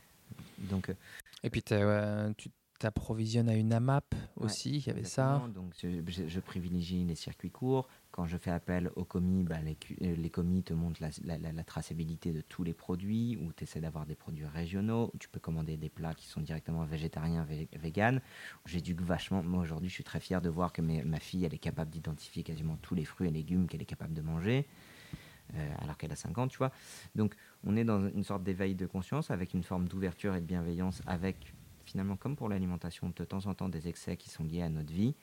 [0.59, 0.95] Donc, euh,
[1.43, 2.51] Et puis euh, tu
[2.81, 5.43] Tu approvisionnes à une AMAP Ouais, aussi, il y avait ça.
[5.55, 7.89] Donc, je privilégie les circuits courts.
[8.11, 12.41] Quand je fais appel aux commis, bah, euh, les commis te montrent la, traçabilité de
[12.41, 16.15] tous les produits, ou tu essaies d'avoir des produits régionaux, tu peux commander des plats
[16.15, 18.21] qui sont directement végétariens, vé- vegan.
[18.67, 19.43] J'éduque vachement.
[19.43, 22.43] Moi, aujourd'hui, je suis très fier de voir que ma fille, elle est capable d'identifier
[22.43, 24.67] quasiment tous les fruits et légumes qu'elle est capable de manger.
[25.55, 26.73] euh, alors qu'elle a 5 ans, tu vois.
[27.15, 27.35] Donc,
[27.65, 31.03] on est dans une sorte d'éveil de conscience avec une forme d'ouverture et de bienveillance,
[31.07, 31.55] avec
[31.85, 34.93] finalement, comme pour l'alimentation, de temps en temps des excès qui sont liés à notre
[34.93, 35.15] vie,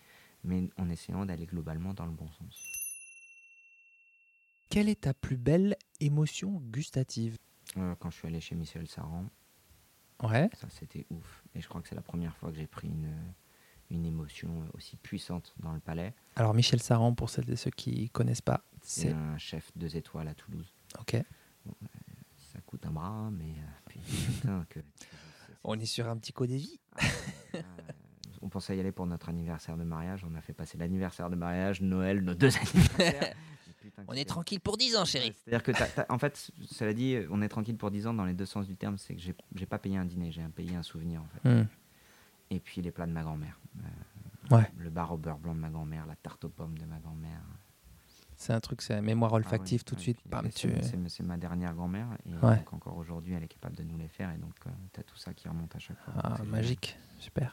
[0.46, 2.64] mais en essayant d'aller globalement dans le bon sens.
[4.70, 7.38] Quelle est ta plus belle émotion gustative?
[7.78, 9.26] Euh, quand je suis allé chez Michel Saran,
[10.24, 10.50] Ouais.
[10.60, 11.43] ça c'était ouf.
[11.54, 13.14] Et je crois que c'est la première fois que j'ai pris une,
[13.89, 16.14] une émotion aussi puissante dans le palais.
[16.36, 20.28] Alors Michel Saran, pour celles et ceux qui connaissent pas, C'est un chef deux étoiles
[20.30, 20.72] à Toulouse.
[21.00, 21.18] ok.
[22.54, 24.80] Ça coûte un bras, mais euh, puis, putain, que,
[25.68, 26.80] On est sur un petit code de vie.
[28.46, 30.26] Euh, on pensait y aller pour notre anniversaire de mariage.
[30.30, 33.34] On a fait passer l'anniversaire de mariage, Noël, nos deux anniversaires.
[33.82, 35.34] Putain, On est tranquille pour 10 ans, chérie.
[35.46, 35.72] C'est-à-dire que,
[36.12, 38.76] en fait, cela dit, on est tranquille pour 10 ans dans les deux sens du
[38.76, 38.98] terme.
[38.98, 41.50] C'est que j'ai pas payé un dîner, j'ai payé un souvenir en fait.
[41.50, 41.68] Hmm.
[42.50, 43.60] Et puis les plats de ma grand-mère.
[43.80, 43.88] Euh,
[44.52, 44.72] Ouais.
[44.78, 47.41] Le bar au beurre blanc de ma grand-mère, la tarte aux pommes de ma grand-mère.
[48.38, 50.20] C'est un truc, c'est mémoire Ah ouais, olfactive tout de suite.
[50.52, 52.08] c'est- ma dernière grand-mère.
[52.28, 52.58] Et Ouais.
[52.58, 54.30] donc encore aujourd'hui, elle est capable de nous les faire.
[54.32, 54.54] Et donc,
[54.93, 56.14] tu as tout ça qui remonte à chaque fois.
[56.24, 57.50] Ah, magique, super.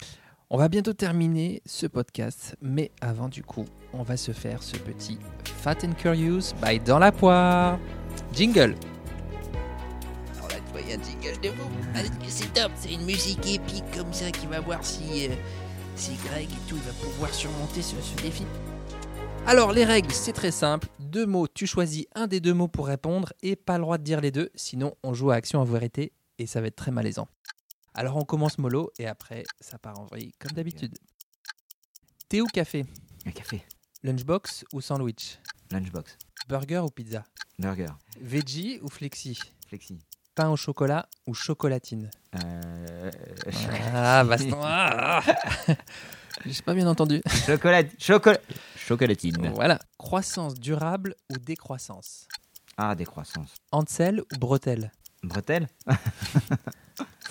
[0.54, 4.76] On va bientôt terminer ce podcast, mais avant du coup, on va se faire ce
[4.76, 7.78] petit Fat and Curious by Dans la poire.
[8.34, 8.74] Jingle.
[10.36, 11.70] Alors là, tu vois, il y a un jingle de vous.
[11.94, 15.34] Parce que C'est top, c'est une musique épique comme ça qui va voir si, euh,
[15.96, 18.44] si Greg et tout, il va pouvoir surmonter ce, ce défi.
[19.46, 20.86] Alors les règles, c'est très simple.
[20.98, 24.04] Deux mots, tu choisis un des deux mots pour répondre et pas le droit de
[24.04, 26.90] dire les deux, sinon on joue à action en vérité et ça va être très
[26.90, 27.26] malaisant.
[27.94, 30.96] Alors on commence mollo et après ça part en vrille comme d'habitude.
[32.28, 32.86] Thé ou café?
[33.26, 33.62] Un café.
[34.02, 35.38] Lunchbox ou sandwich?
[35.70, 36.16] Lunchbox.
[36.48, 37.24] Burger ou pizza?
[37.58, 37.88] Burger.
[38.20, 39.38] Veggie ou flexi?
[39.68, 39.98] Flexi.
[40.34, 42.10] Pain au chocolat ou chocolatine?
[42.42, 43.10] Euh,
[43.94, 45.22] Ah, baston ah.
[46.46, 47.20] J'ai pas bien entendu.
[47.46, 48.38] Chocolat, chocolat,
[48.76, 49.52] chocolatine.
[49.54, 49.78] Voilà.
[49.98, 52.26] Croissance durable ou décroissance?
[52.78, 53.50] Ah, décroissance.
[53.70, 54.90] Ansel ou bretelle?
[55.22, 55.68] Bretelle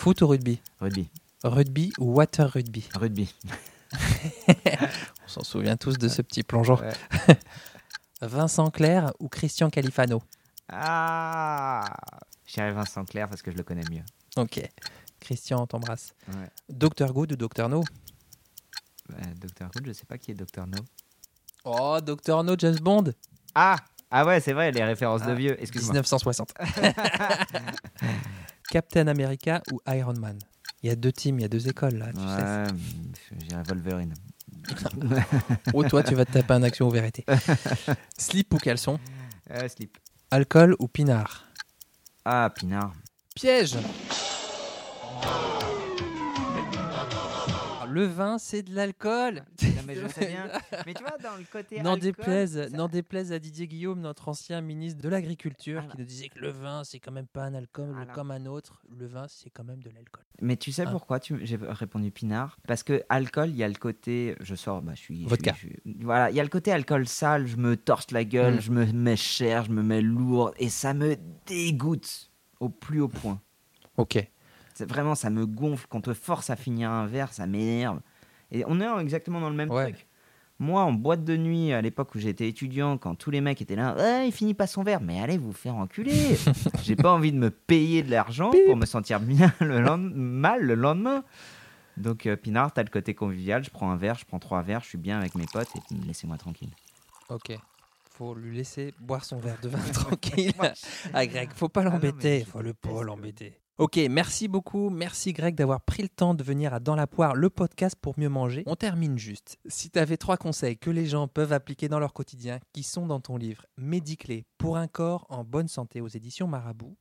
[0.02, 1.08] Foot ou rugby Rugby.
[1.43, 3.32] Rugby ou water rugby Rugby.
[4.47, 6.76] On s'en souvient tous de ce petit plongeon.
[6.78, 7.38] Ouais.
[8.24, 10.24] Vincent Clerc ou Christian Califano
[10.70, 11.86] Ah
[12.47, 14.02] J'irai Vincent Clair parce que je le connais mieux.
[14.38, 14.60] Ok.
[15.20, 16.16] Christian, on t'embrasse.
[16.30, 16.49] Ouais.
[16.68, 17.84] Dr Good ou Dr No
[19.12, 19.70] Euh, Dr.
[19.76, 20.66] Good, je sais pas qui est Dr.
[20.66, 20.80] No.
[21.64, 23.14] Oh, Dr No, James Bond
[23.54, 23.76] Ah
[24.10, 25.62] Ah ouais, c'est vrai, les références de Ah, vieux.
[25.62, 25.93] Excuse-moi.
[25.93, 26.56] 1960.
[28.72, 30.39] Captain America ou Iron Man?
[30.82, 32.24] Il y a deux teams, il y a deux écoles là, tu sais.
[32.24, 32.67] Ouais,
[33.41, 34.13] j'irai Wolverine.
[35.74, 37.26] Ou toi, tu vas te taper un action ou vérité.
[38.17, 38.97] Slip ou caleçon?
[39.49, 39.97] Euh, slip.
[40.30, 41.49] Alcool ou pinard?
[42.24, 42.93] Ah, Pinard.
[43.36, 43.78] Piège
[47.91, 49.43] Le vin, c'est de l'alcool.
[49.63, 50.47] Non, mais je sais bien.
[50.85, 51.77] Mais tu vois, dans le côté.
[51.81, 55.91] N'en alcool, déplaise, ça- n'en déplaise à Didier Guillaume, notre ancien ministre de l'Agriculture, Ah,
[55.91, 58.13] qui nous disait que le vin, c'est quand même pas un alcool Alors.
[58.13, 58.81] comme un autre.
[58.97, 60.23] Le vin, c'est quand même de l'alcool.
[60.41, 60.91] Mais tu sais Ah.
[60.91, 61.39] pourquoi tu...
[61.45, 62.57] j'ai répondu Pinard?
[62.67, 64.35] Parce que alcool, il y a le côté.
[64.39, 65.23] Je sors, bah, je suis.
[65.23, 65.53] je Vodka.
[65.53, 68.23] suis- je suis- Voilà, il y a le côté alcool sale, je me torse la
[68.23, 68.61] gueule, Mm.
[68.61, 71.15] je me mets cher, je me mets lourd, et ça me
[71.47, 72.29] dégoûte
[72.59, 73.41] au plus haut point.
[73.97, 74.17] Ok.
[74.80, 75.88] Vraiment, ça me gonfle.
[75.89, 77.99] Quand on te force à finir un verre, ça m'énerve.
[78.51, 79.91] Et on est exactement dans le même Ouais.
[79.91, 80.07] truc.
[80.59, 83.76] Moi, en boîte de nuit, à l'époque où j'étais étudiant, quand tous les mecs étaient
[83.76, 86.36] là, ouais, il finit pas son verre, mais allez vous faire enculer.
[86.84, 90.76] J'ai pas envie de me payer de l'argent pour me sentir bien le mal le
[90.76, 91.24] lendemain.
[91.97, 93.63] Donc, euh, Pinard, t'as le côté convivial.
[93.63, 96.05] Je prends un verre, je prends trois verres, je suis bien avec mes potes et
[96.05, 96.69] laissez-moi tranquille.
[97.30, 97.57] Ok.
[98.11, 100.53] Faut lui laisser boire son verre de vin tranquille.
[100.57, 100.72] Moi,
[101.13, 102.45] Ah, Greg, faut pas Ah l'embêter.
[102.45, 103.57] faut le pas l'embêter.
[103.82, 104.91] Ok, merci beaucoup.
[104.91, 108.13] Merci Greg d'avoir pris le temps de venir à Dans la poire, le podcast pour
[108.19, 108.61] mieux manger.
[108.67, 109.57] On termine juste.
[109.65, 113.07] Si tu avais trois conseils que les gens peuvent appliquer dans leur quotidien, qui sont
[113.07, 116.95] dans ton livre Médiclé pour un corps en bonne santé aux éditions Marabout,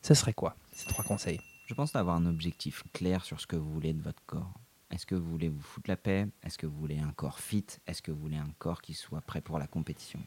[0.00, 1.38] ce serait quoi ces trois conseils?
[1.66, 4.54] Je pense d'avoir un objectif clair sur ce que vous voulez de votre corps.
[4.90, 6.26] Est-ce que vous voulez vous foutre la paix?
[6.42, 7.66] Est-ce que vous voulez un corps fit?
[7.86, 10.18] Est-ce que vous voulez un corps qui soit prêt pour la compétition?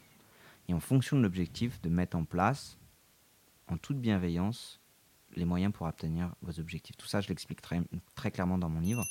[0.68, 2.78] Et en fonction de l'objectif, de mettre en place,
[3.68, 4.80] en toute bienveillance,
[5.36, 6.96] les moyens pour obtenir vos objectifs.
[6.96, 7.80] Tout ça, je l'explique très,
[8.14, 9.04] très clairement dans mon livre.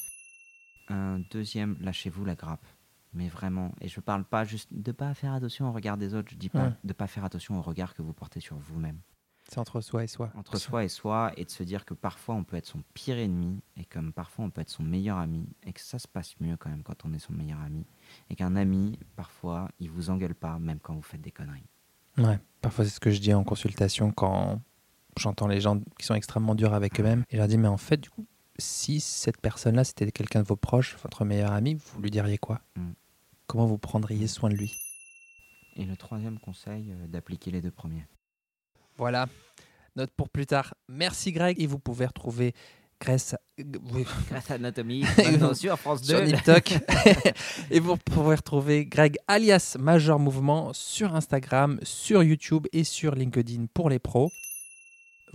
[0.90, 2.66] Un deuxième, lâchez-vous la grappe.
[3.14, 6.30] Mais vraiment, et je parle pas juste de pas faire attention au regard des autres,
[6.32, 6.74] je dis pas Ouais.
[6.84, 9.00] de pas faire attention au regard que vous portez sur vous-même.
[9.48, 10.32] C'est entre soi et soi.
[10.36, 13.18] entre soi et soi et de se dire que parfois on peut être son pire
[13.20, 16.34] ennemi et comme parfois on peut être son meilleur ami et que ça se passe
[16.42, 17.86] mieux quand même quand on est son meilleur ami
[18.32, 21.70] et qu'un ami parfois il vous engueule pas même quand vous faites des conneries.
[22.18, 24.62] Ouais, parfois c'est ce que je dis en consultation quand
[25.18, 27.24] j'entends les gens qui sont extrêmement durs avec eux-mêmes.
[27.30, 28.26] Et je leur dis, mais en fait, du coup,
[28.58, 32.62] si cette personne-là, c'était quelqu'un de vos proches, votre meilleur ami, vous lui diriez quoi?
[32.76, 32.92] Mm.
[33.48, 34.76] Comment vous prendriez soin de lui?
[35.76, 38.08] Et le troisième conseil euh, d'appliquer les deux premiers.
[38.98, 39.28] Voilà,
[39.96, 40.74] note pour plus tard.
[40.88, 42.54] Merci Greg, et vous pouvez retrouver
[43.02, 43.36] Grèce...
[44.32, 46.08] à Anatomie, maintenant sur France 2.
[46.08, 46.74] sur NipTok.
[47.72, 53.66] et vous pouvez retrouver Greg alias Major Mouvement sur Instagram, sur YouTube et sur LinkedIn
[53.74, 54.32] pour les pros.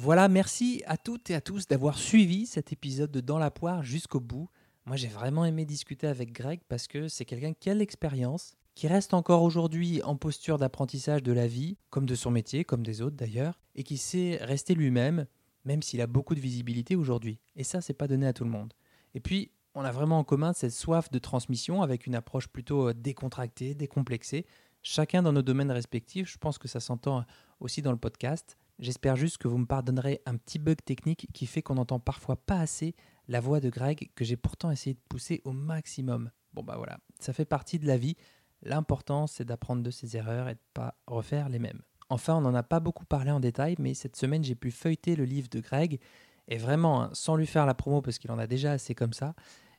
[0.02, 3.82] Voilà, merci à toutes et à tous d'avoir suivi cet épisode de Dans la poire
[3.82, 4.48] jusqu'au bout.
[4.86, 8.88] Moi, j'ai vraiment aimé discuter avec Greg parce que c'est quelqu'un qui a l'expérience, qui
[8.88, 13.02] reste encore aujourd'hui en posture d'apprentissage de la vie, comme de son métier, comme des
[13.02, 15.26] autres d'ailleurs, et qui sait rester lui-même,
[15.66, 17.38] même s'il a beaucoup de visibilité aujourd'hui.
[17.54, 18.72] Et ça, c'est pas donné à tout le monde.
[19.12, 22.88] Et puis, on a vraiment en commun cette soif de transmission avec une approche plutôt
[22.88, 24.46] euh, décontractée, décomplexée.
[24.80, 27.26] Chacun dans nos domaines respectifs, je pense que ça s'entend
[27.60, 28.56] aussi dans le podcast.
[28.80, 32.36] J'espère juste que vous me pardonnerez un petit bug technique qui fait qu'on n'entend parfois
[32.36, 32.94] pas assez
[33.28, 36.30] la voix de Greg que j'ai pourtant essayé de pousser au maximum.
[36.54, 38.16] Bon bah voilà, ça fait partie de la vie.
[38.62, 41.82] L'important c'est d'apprendre de ses erreurs et de pas refaire les mêmes.
[42.08, 45.14] Enfin, on n'en a pas beaucoup parlé en détail, mais cette semaine j'ai pu feuilleter
[45.14, 46.00] le livre de Greg
[46.48, 49.12] et vraiment, hein, sans lui faire la promo parce qu'il en a déjà assez comme
[49.12, 49.34] ça,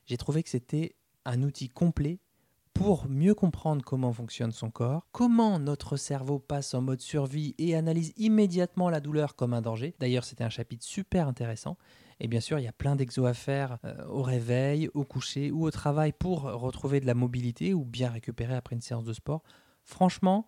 [0.06, 0.94] j'ai trouvé que c'était
[1.24, 2.20] un outil complet
[2.74, 7.74] pour mieux comprendre comment fonctionne son corps, comment notre cerveau passe en mode survie et
[7.74, 9.94] analyse immédiatement la douleur comme un danger.
[10.00, 11.76] D'ailleurs, c'était un chapitre super intéressant.
[12.20, 15.50] Et bien sûr, il y a plein d'exos à faire euh, au réveil, au coucher
[15.50, 19.12] ou au travail pour retrouver de la mobilité ou bien récupérer après une séance de
[19.12, 19.42] sport.
[19.84, 20.46] Franchement,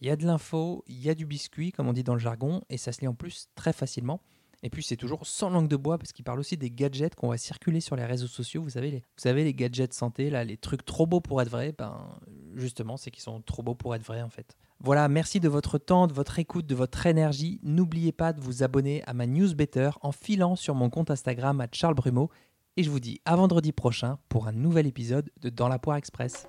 [0.00, 2.20] il y a de l'info, il y a du biscuit, comme on dit dans le
[2.20, 4.20] jargon, et ça se lit en plus très facilement.
[4.66, 7.28] Et puis c'est toujours sans langue de bois parce qu'il parle aussi des gadgets qu'on
[7.28, 8.62] va circuler sur les réseaux sociaux.
[8.62, 11.70] Vous savez les, vous savez gadgets santé, là, les trucs trop beaux pour être vrais,
[11.70, 12.18] ben
[12.56, 14.56] justement c'est qu'ils sont trop beaux pour être vrais en fait.
[14.80, 17.60] Voilà, merci de votre temps, de votre écoute, de votre énergie.
[17.62, 21.68] N'oubliez pas de vous abonner à ma newsletter en filant sur mon compte Instagram à
[21.70, 22.28] Charles Brumeau.
[22.76, 25.96] Et je vous dis à vendredi prochain pour un nouvel épisode de Dans la Poire
[25.96, 26.48] Express.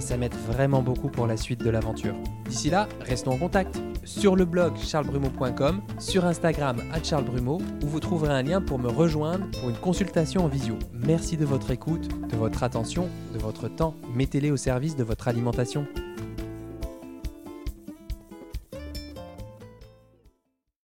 [0.00, 2.14] mais ça m'aide vraiment beaucoup pour la suite de l'aventure.
[2.48, 7.86] D'ici là, restons en contact sur le blog charlesbrumeau.com, sur Instagram à Charles Brumeau, où
[7.86, 10.78] vous trouverez un lien pour me rejoindre pour une consultation en visio.
[10.94, 13.94] Merci de votre écoute, de votre attention, de votre temps.
[14.14, 15.86] Mettez-les au service de votre alimentation.